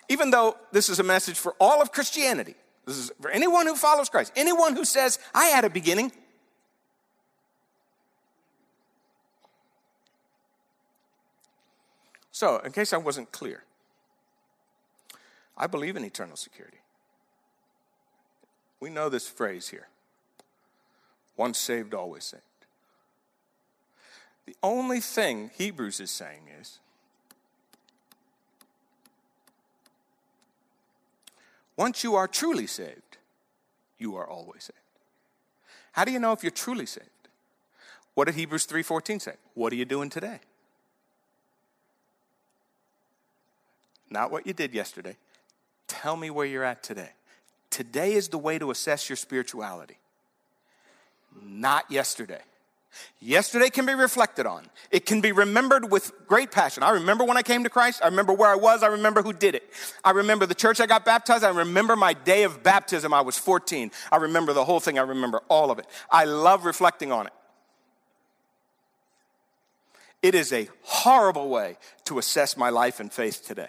[0.08, 2.56] Even though this is a message for all of Christianity,
[2.86, 6.12] this is for anyone who follows Christ, anyone who says, I had a beginning.
[12.36, 13.64] So, in case I wasn't clear,
[15.58, 16.80] I believe in eternal security.
[18.82, 19.88] We know this phrase here
[21.38, 22.44] once saved, always saved.
[24.46, 26.80] The only thing Hebrews is saying is
[31.78, 33.16] once you are truly saved,
[33.98, 34.80] you are always saved.
[35.94, 37.30] How do you know if you're truly saved?
[38.14, 39.36] What did Hebrews 3:14 say?
[39.54, 40.42] What are you doing today?
[44.10, 45.18] Not what you did yesterday.
[45.88, 47.10] Tell me where you're at today.
[47.70, 49.98] Today is the way to assess your spirituality
[51.44, 52.42] not yesterday.
[53.20, 54.66] Yesterday can be reflected on.
[54.90, 56.82] It can be remembered with great passion.
[56.82, 58.02] I remember when I came to Christ.
[58.02, 58.84] I remember where I was.
[58.84, 59.70] I remember who did it.
[60.04, 61.44] I remember the church I got baptized.
[61.44, 63.14] I remember my day of baptism.
[63.14, 63.92] I was 14.
[64.14, 64.98] I remember the whole thing.
[64.98, 65.88] I remember all of it.
[66.10, 67.34] I love reflecting on it.
[70.22, 73.68] It is a horrible way to assess my life and faith today.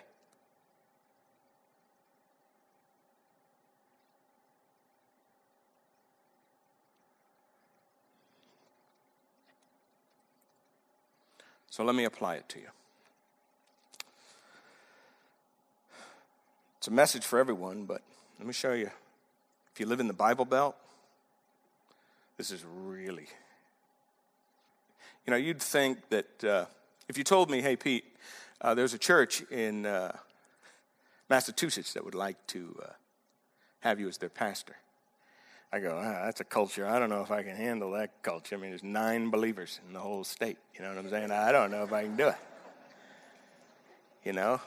[11.76, 12.68] So let me apply it to you.
[16.78, 18.00] It's a message for everyone, but
[18.38, 18.90] let me show you.
[19.74, 20.74] If you live in the Bible Belt,
[22.38, 23.26] this is really.
[25.26, 26.64] You know, you'd think that uh,
[27.10, 28.04] if you told me, hey, Pete,
[28.62, 30.16] uh, there's a church in uh,
[31.28, 32.92] Massachusetts that would like to uh,
[33.80, 34.76] have you as their pastor.
[35.76, 36.86] I go, ah, that's a culture.
[36.86, 38.56] I don't know if I can handle that culture.
[38.56, 40.56] I mean, there's nine believers in the whole state.
[40.74, 41.30] You know what I'm saying?
[41.30, 42.36] I don't know if I can do it.
[44.24, 44.58] You know?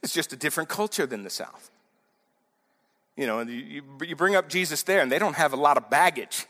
[0.00, 1.72] It's just a different culture than the South.
[3.16, 5.90] You know, you, you bring up Jesus there, and they don't have a lot of
[5.90, 6.46] baggage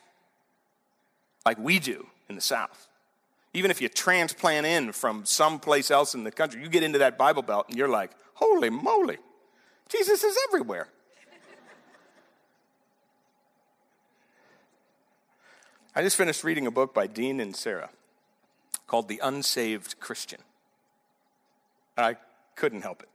[1.46, 2.88] like we do in the South.
[3.54, 7.16] Even if you transplant in from someplace else in the country, you get into that
[7.16, 9.16] Bible Belt and you're like, holy moly,
[9.88, 10.88] Jesus is everywhere.
[15.98, 17.88] I just finished reading a book by Dean Inserra
[18.86, 20.38] called The Unsaved Christian.
[21.96, 22.14] I
[22.54, 23.08] couldn't help it.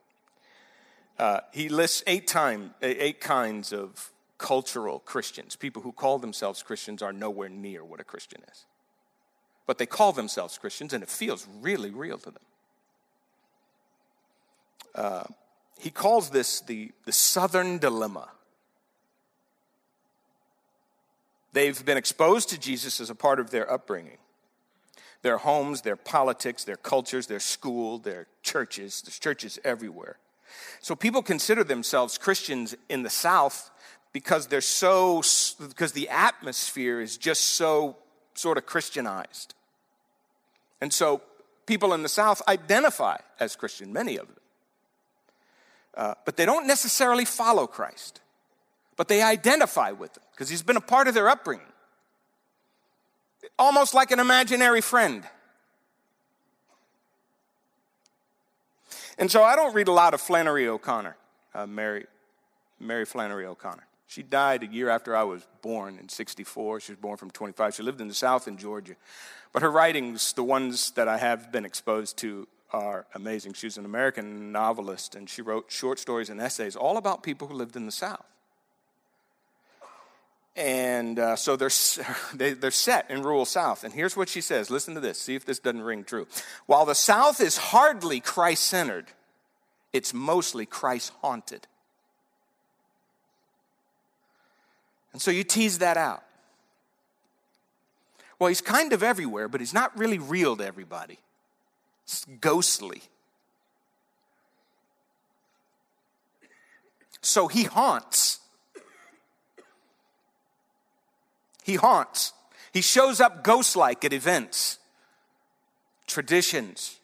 [1.17, 5.55] Uh, he lists eight, time, eight kinds of cultural Christians.
[5.55, 8.65] People who call themselves Christians are nowhere near what a Christian is.
[9.65, 12.43] But they call themselves Christians, and it feels really real to them.
[14.93, 15.23] Uh,
[15.79, 18.27] he calls this the, the Southern Dilemma.
[21.53, 24.17] They've been exposed to Jesus as a part of their upbringing.
[25.21, 29.01] Their homes, their politics, their cultures, their school, their churches.
[29.01, 30.17] There's churches everywhere.
[30.81, 33.71] So people consider themselves Christians in the South
[34.11, 35.23] because they're so,
[35.59, 37.97] because the atmosphere is just so
[38.33, 39.53] sort of Christianized.
[40.81, 41.21] And so
[41.65, 44.37] people in the South identify as Christian, many of them.
[45.95, 48.19] Uh, but they don't necessarily follow Christ
[48.95, 51.65] but they identify with him because he's been a part of their upbringing.
[53.59, 55.23] Almost like an imaginary friend.
[59.17, 61.15] And so I don't read a lot of Flannery O'Connor,
[61.53, 62.05] uh, Mary,
[62.79, 63.85] Mary Flannery O'Connor.
[64.07, 66.79] She died a year after I was born in 64.
[66.79, 67.75] She was born from 25.
[67.75, 68.95] She lived in the South in Georgia.
[69.51, 73.53] But her writings, the ones that I have been exposed to, are amazing.
[73.53, 77.53] She's an American novelist, and she wrote short stories and essays all about people who
[77.53, 78.25] lived in the South.
[80.55, 81.71] And uh, so they're,
[82.33, 83.83] they, they're set in rural South.
[83.83, 86.27] And here's what she says listen to this, see if this doesn't ring true.
[86.65, 89.07] While the South is hardly Christ centered,
[89.91, 91.67] it's mostly Christ haunted.
[95.11, 96.23] And so you tease that out.
[98.39, 101.19] Well, he's kind of everywhere, but he's not really real to everybody.
[102.03, 103.03] It's ghostly.
[107.21, 108.39] So he haunts.
[111.63, 112.33] He haunts.
[112.71, 114.79] He shows up ghost like at events,
[116.07, 116.99] traditions,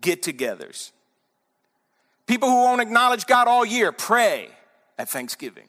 [0.00, 0.90] get togethers.
[2.26, 4.50] People who won't acknowledge God all year pray
[4.98, 5.68] at Thanksgiving.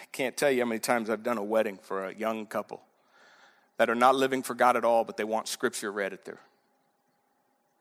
[0.00, 2.80] I can't tell you how many times I've done a wedding for a young couple
[3.76, 6.40] that are not living for God at all, but they want scripture read at their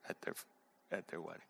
[0.09, 0.35] at their
[0.91, 1.41] at their wedding.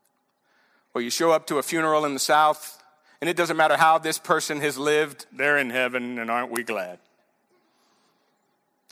[0.94, 2.82] Or you show up to a funeral in the South,
[3.22, 6.64] and it doesn't matter how this person has lived, they're in heaven, and aren't we
[6.64, 7.00] glad?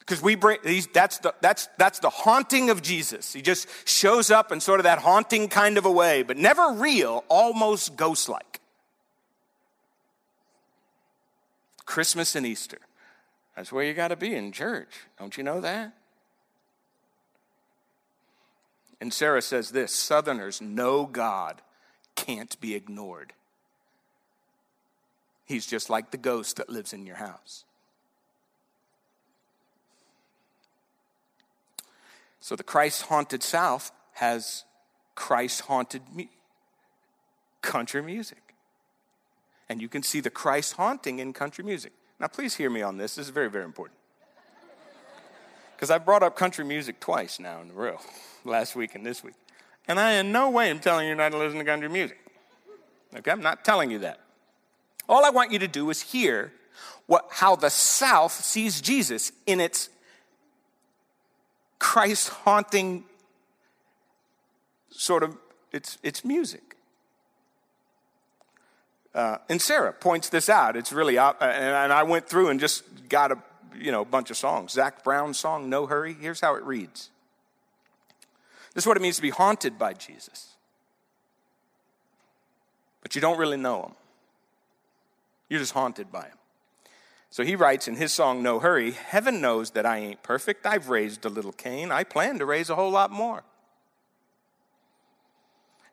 [0.06, 3.34] because we bring these, that's the that's that's the haunting of jesus.
[3.34, 6.74] He just shows up in sort of that haunting kind of a way but never
[6.74, 8.60] real almost ghost-like.
[11.86, 12.80] Christmas and easter.
[13.56, 14.90] That's where you got to be in church.
[15.18, 15.94] Don't you know that?
[19.00, 21.62] And Inserra says this southerners know god
[22.16, 23.34] can't be ignored
[25.46, 27.66] he's just like the ghost that lives in your house
[32.46, 34.66] So the Christ haunted South has
[35.16, 36.30] Christ haunted me-
[37.64, 38.54] country music.
[39.68, 41.92] And you can see the Christ haunting in country music.
[42.20, 43.16] Now, please hear me on this.
[43.16, 43.98] This is very, very important.
[45.76, 47.98] Because I brought up country music twice now in a row,
[48.46, 49.34] last week and this week.
[49.88, 52.20] And I in no way am telling you not to listen to country music.
[53.16, 54.20] Okay, I'm not telling you that.
[55.08, 56.52] All I want you to do is hear
[57.06, 59.90] what, how the South sees Jesus in its
[61.80, 63.04] Christ haunting
[64.90, 65.38] sort of
[65.72, 66.76] it's it's music.
[69.14, 70.76] Uh, and Inserra points this out.
[70.76, 73.38] It's really uh, and I went through and just got a
[73.78, 74.72] you know bunch of songs.
[74.72, 77.10] Zac Brown's song "No Hurry." Here's how it reads.
[78.74, 80.56] This is what it means to be haunted by Jesus,
[83.02, 83.92] but you don't really know him.
[85.50, 86.38] You're just haunted by him.
[87.30, 90.66] So he writes in his song, No Hurry Heaven knows that I ain't perfect.
[90.66, 91.92] I've raised a little Cain.
[91.92, 93.44] I plan to raise a whole lot more.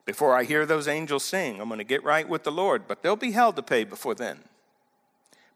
[0.04, 3.02] Before I hear those angels sing, I'm going to get right with the Lord, but
[3.02, 4.38] there'll be hell to pay before then.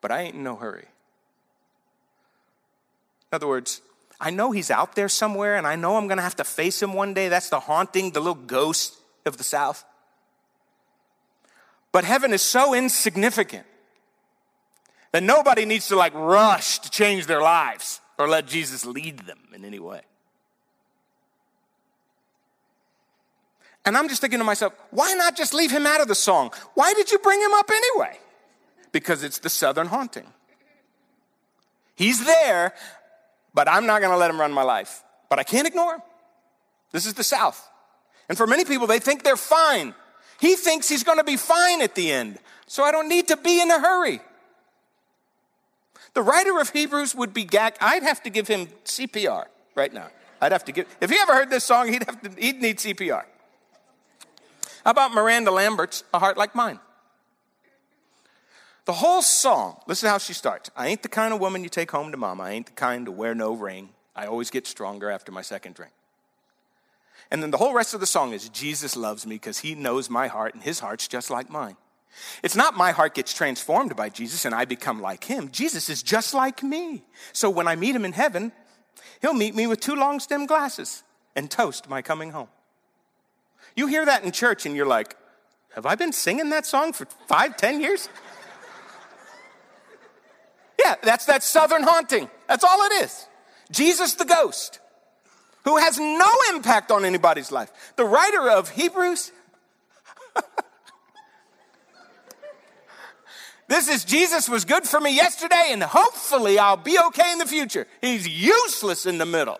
[0.01, 0.87] But I ain't in no hurry.
[3.31, 3.83] In other words,
[4.21, 6.83] I know he's out there somewhere, and I know I'm going to have to face
[6.83, 7.29] him one day.
[7.29, 9.85] That's the haunting, the little ghost of the South.
[11.93, 13.67] But heaven is so insignificant
[15.17, 19.39] that nobody needs to like rush to change their lives or let Jesus lead them
[19.55, 20.03] in any way.
[23.87, 26.53] And I'm just thinking to myself, why not just leave him out of the song?
[26.75, 28.19] Why did you bring him up anyway?
[28.93, 30.27] Because it's the southern haunting.
[31.95, 32.75] He's there,
[33.55, 35.03] but I'm not going to let him run my life.
[35.31, 36.03] But I can't ignore him.
[36.93, 37.67] This is the South.
[38.29, 39.95] And for many people, they think they're fine.
[40.41, 42.37] He thinks he's going to be fine at the end.
[42.67, 44.21] So I don't need to be in a hurry.
[46.17, 47.77] The writer of Hebrews would be gagged.
[47.79, 50.09] I'd have to give him CPR right now.
[50.41, 52.79] I'd have to give, if he ever heard this song, he'd have to, he'd need
[52.79, 53.23] CPR.
[54.83, 56.81] How about Miranda Lambert's A Heart Like Mine?
[58.87, 60.71] The whole song, listen how she starts.
[60.75, 62.45] I ain't the kind of woman you take home to mama.
[62.45, 63.91] I ain't the kind to wear no ring.
[64.15, 65.93] I always get stronger after my second drink.
[67.31, 70.09] And then the whole rest of the song is Jesus loves me because he knows
[70.09, 71.77] my heart and his heart's just like mine.
[72.43, 75.51] It's not my heart gets transformed by Jesus and I become like him.
[75.51, 77.05] Jesus is just like me.
[77.33, 78.53] So when I meet him in heaven,
[79.21, 81.03] he'll meet me with two long stem glasses
[81.35, 82.49] and toast my coming home.
[83.75, 85.17] You hear that in church and you're like,
[85.75, 88.09] have I been singing that song for five, ten years?
[90.83, 92.31] yeah, that's that southern haunting.
[92.49, 93.29] That's all it is.
[93.71, 94.81] Jesus the ghost,
[95.65, 97.71] who has no impact on anybody's life.
[97.97, 99.33] The writer of Hebrews
[103.69, 107.47] This is Jesus was good for me yesterday, and hopefully I'll be okay in the
[107.47, 107.87] future.
[108.01, 109.59] He's useless in the middle.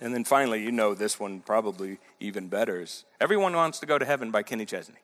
[0.00, 3.96] And then finally, you know this one probably even better is Everyone Wants to Go
[3.96, 4.96] to Heaven by Kenny Chesney.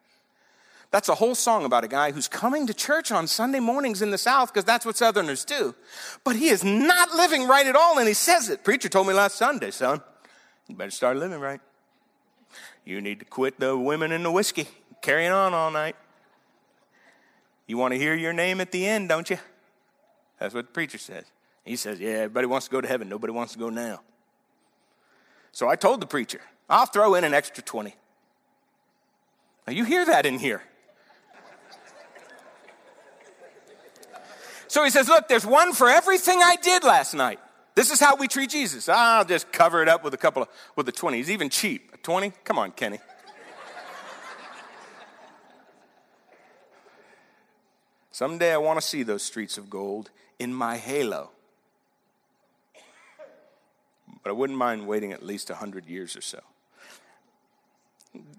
[0.90, 4.11] That's a whole song about a guy who's coming to church on Sunday mornings in
[4.11, 5.76] the South because that's what Southerners do.
[6.24, 8.64] But he is not living right at all, and he says it.
[8.64, 10.03] Preacher told me last Sunday, son,
[10.66, 11.61] you better start living right.
[12.84, 14.66] You need to quit the women and the whiskey,
[15.02, 15.96] carrying on all night.
[17.66, 19.38] You want to hear your name at the end, don't you?
[20.38, 21.24] That's what the preacher says.
[21.64, 23.08] He says, Yeah, everybody wants to go to heaven.
[23.08, 24.00] Nobody wants to go now.
[25.52, 27.94] So I told the preacher, I'll throw in an extra 20.
[29.66, 30.62] Now you hear that in here.
[34.68, 37.40] So he says, Look, there's one for everything I did last night.
[37.74, 38.88] This is how we treat Jesus.
[38.88, 41.16] I'll just cover it up with a couple of, with a 20.
[41.16, 41.90] He's even cheap.
[41.94, 42.32] A 20?
[42.44, 42.98] Come on, Kenny.
[48.10, 51.30] Someday I want to see those streets of gold in my halo.
[54.22, 56.40] But I wouldn't mind waiting at least 100 years or so.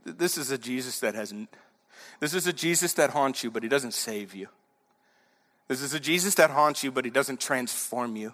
[0.06, 1.34] This is a Jesus that has
[2.20, 4.48] this is a Jesus that haunts you, but he doesn't save you.
[5.68, 8.34] This is a Jesus that haunts you, but he doesn't transform you.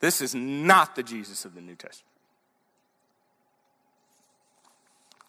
[0.00, 2.06] This is not the Jesus of the New Testament.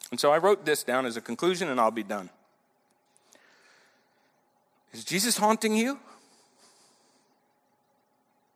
[0.10, 2.30] And so I wrote this down as a conclusion, and I'll be done.
[4.94, 6.00] Is Jesus haunting you?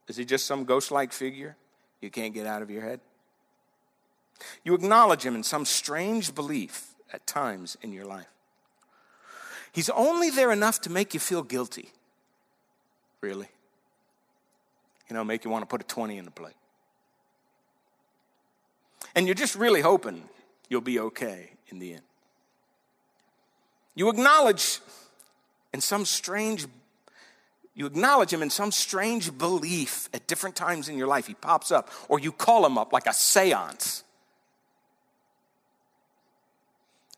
[0.07, 1.55] Is he just some ghost like figure
[2.01, 2.99] you can't get out of your head?
[4.63, 8.27] You acknowledge him in some strange belief at times in your life.
[9.71, 11.91] He's only there enough to make you feel guilty.
[13.21, 13.47] Really?
[15.09, 16.55] You know, make you want to put a 20 in the plate.
[19.15, 20.23] And you're just really hoping
[20.69, 22.01] you'll be okay in the end.
[23.93, 24.79] You acknowledge
[25.73, 26.67] in some strange
[27.77, 31.27] you acknowledge him in some strange belief at different times in your life.
[31.27, 34.05] He pops up, or you call him up like a seance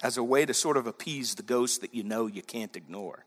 [0.01, 3.26] as a way to sort of appease the ghost that you know you can't ignore.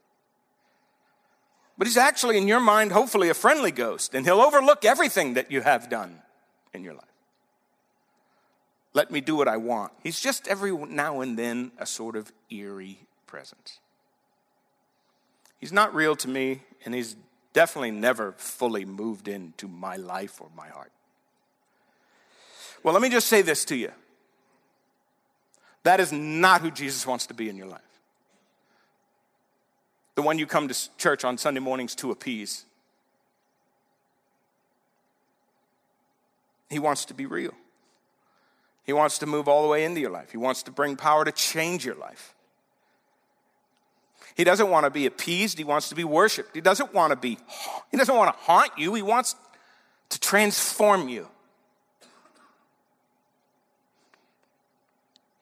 [1.77, 5.51] But he's actually, in your mind, hopefully a friendly ghost, and he'll overlook everything that
[5.51, 6.21] you have done
[6.73, 7.05] in your life.
[8.93, 9.93] Let me do what I want.
[10.03, 13.79] He's just every now and then a sort of eerie presence.
[15.59, 17.15] He's not real to me, and he's
[17.53, 20.91] definitely never fully moved into my life or my heart.
[22.83, 23.91] Well, let me just say this to you
[25.83, 27.81] that is not who Jesus wants to be in your life.
[30.21, 32.65] The one you come to church on Sunday mornings to appease.
[36.69, 37.55] He wants to be real.
[38.83, 40.29] He wants to move all the way into your life.
[40.29, 42.35] He wants to bring power to change your life.
[44.35, 46.53] He doesn't want to be appeased, he wants to be worshiped.
[46.53, 47.39] He doesn't want to be
[47.89, 49.35] he doesn't want to haunt you, he wants
[50.09, 51.27] to transform you.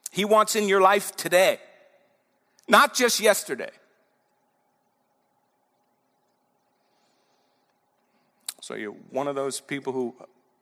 [0.09, 1.59] He wants in your life today,
[2.69, 3.71] not just yesterday.
[8.69, 10.13] So you're one of those people who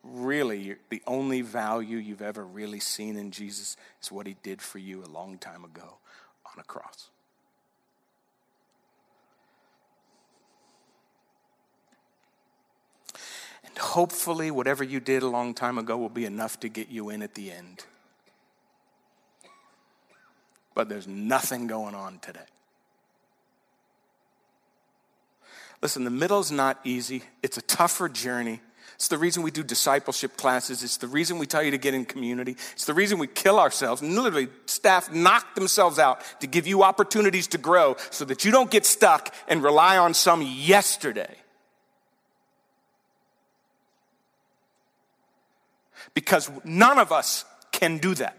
[0.02, 4.80] really, the only value you've ever really seen in Jesus is what he did for
[4.80, 5.98] you a long time ago
[6.46, 7.10] on a cross.
[13.66, 17.10] And hopefully, whatever you did a long time ago will be enough to get you
[17.10, 17.84] in at the end.
[20.74, 22.40] But there's nothing going on today.
[25.82, 28.62] Listen, the middle's not easy, it's a tougher journey.
[28.96, 30.84] It's the reason we do discipleship classes.
[30.84, 32.58] It's the reason we tell you to get in community.
[32.72, 34.02] It's the reason we kill ourselves.
[34.02, 38.72] Literally, staff knock themselves out to give you opportunities to grow so that you don't
[38.72, 41.36] get stuck and rely on some yesterday.
[46.16, 48.36] Because none of us can do that.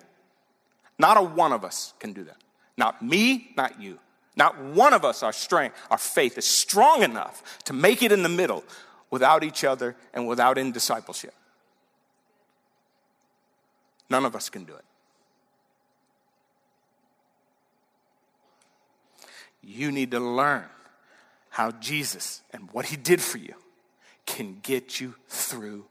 [0.98, 2.38] Not a one of us can do that.
[2.76, 4.00] Not me, not you.
[4.38, 8.22] Not one of us, our strength, our faith is strong enough to make it in
[8.22, 8.62] the middle
[9.10, 11.34] without each other and without in discipleship.
[14.08, 14.84] None of us can do it.
[19.60, 20.66] You need to learn
[21.50, 23.54] how Jesus and what he did for you
[24.24, 25.86] can get you through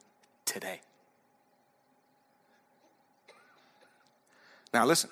[0.46, 0.80] today.
[4.74, 5.10] Now, listen,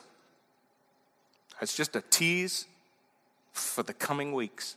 [1.59, 2.65] that's just a tease
[3.55, 4.75] for the coming weeks.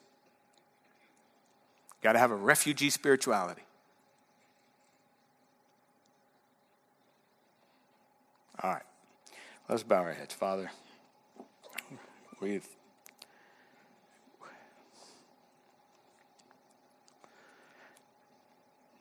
[2.03, 3.63] Got to have a refugee spirituality.
[8.63, 8.83] All right,
[9.69, 10.35] let's bow our heads.
[10.35, 10.71] Father,
[12.41, 12.67] we've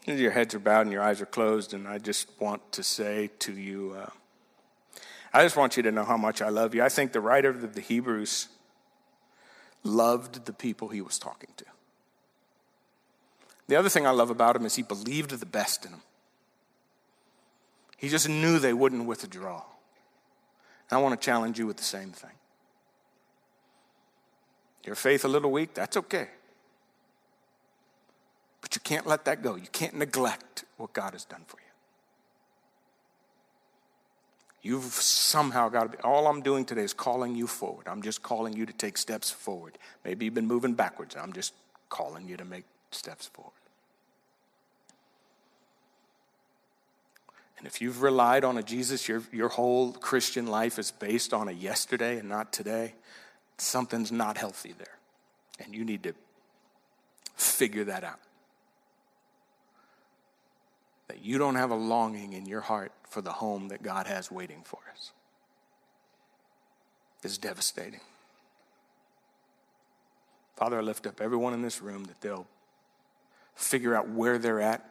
[0.06, 3.30] your heads are bowed and your eyes are closed, and I just want to say
[3.40, 4.10] to you, uh,
[5.34, 6.82] I just want you to know how much I love you.
[6.82, 8.48] I think the writer of the Hebrews
[9.88, 11.66] loved the people he was talking to.
[13.68, 16.02] The other thing I love about him is he believed the best in them.
[17.98, 19.64] He just knew they wouldn't withdraw.
[20.90, 22.32] I want to challenge you with the same thing.
[24.86, 26.30] Your faith a little weak, that's okay.
[28.62, 29.56] But you can't let that go.
[29.56, 31.67] You can't neglect what God has done for you.
[34.68, 37.88] You've somehow got to be, all I'm doing today is calling you forward.
[37.88, 39.78] I'm just calling you to take steps forward.
[40.04, 41.16] Maybe you've been moving backwards.
[41.16, 41.54] I'm just
[41.88, 43.54] calling you to make steps forward.
[47.58, 51.48] And if you've relied on a Jesus, your, your whole Christian life is based on
[51.48, 52.96] a yesterday and not today,
[53.58, 54.98] something's not healthy there.
[55.64, 56.14] And you need to
[57.38, 58.20] figure that out.
[61.08, 64.32] That you don't have a longing in your heart for the home that God has
[64.32, 65.12] waiting for us
[67.24, 68.02] is devastating.
[70.56, 72.48] Father, I lift up everyone in this room that they'll
[73.56, 74.90] figure out where they're at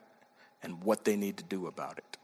[0.62, 2.16] and what they need to do about it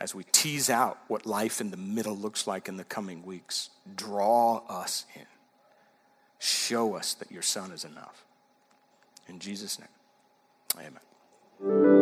[0.00, 3.68] as we tease out what life in the middle looks like in the coming weeks.
[3.94, 5.26] Draw us in.
[6.38, 8.24] Show us that your Son is enough.
[9.28, 10.88] In Jesus' name,
[11.62, 11.99] amen.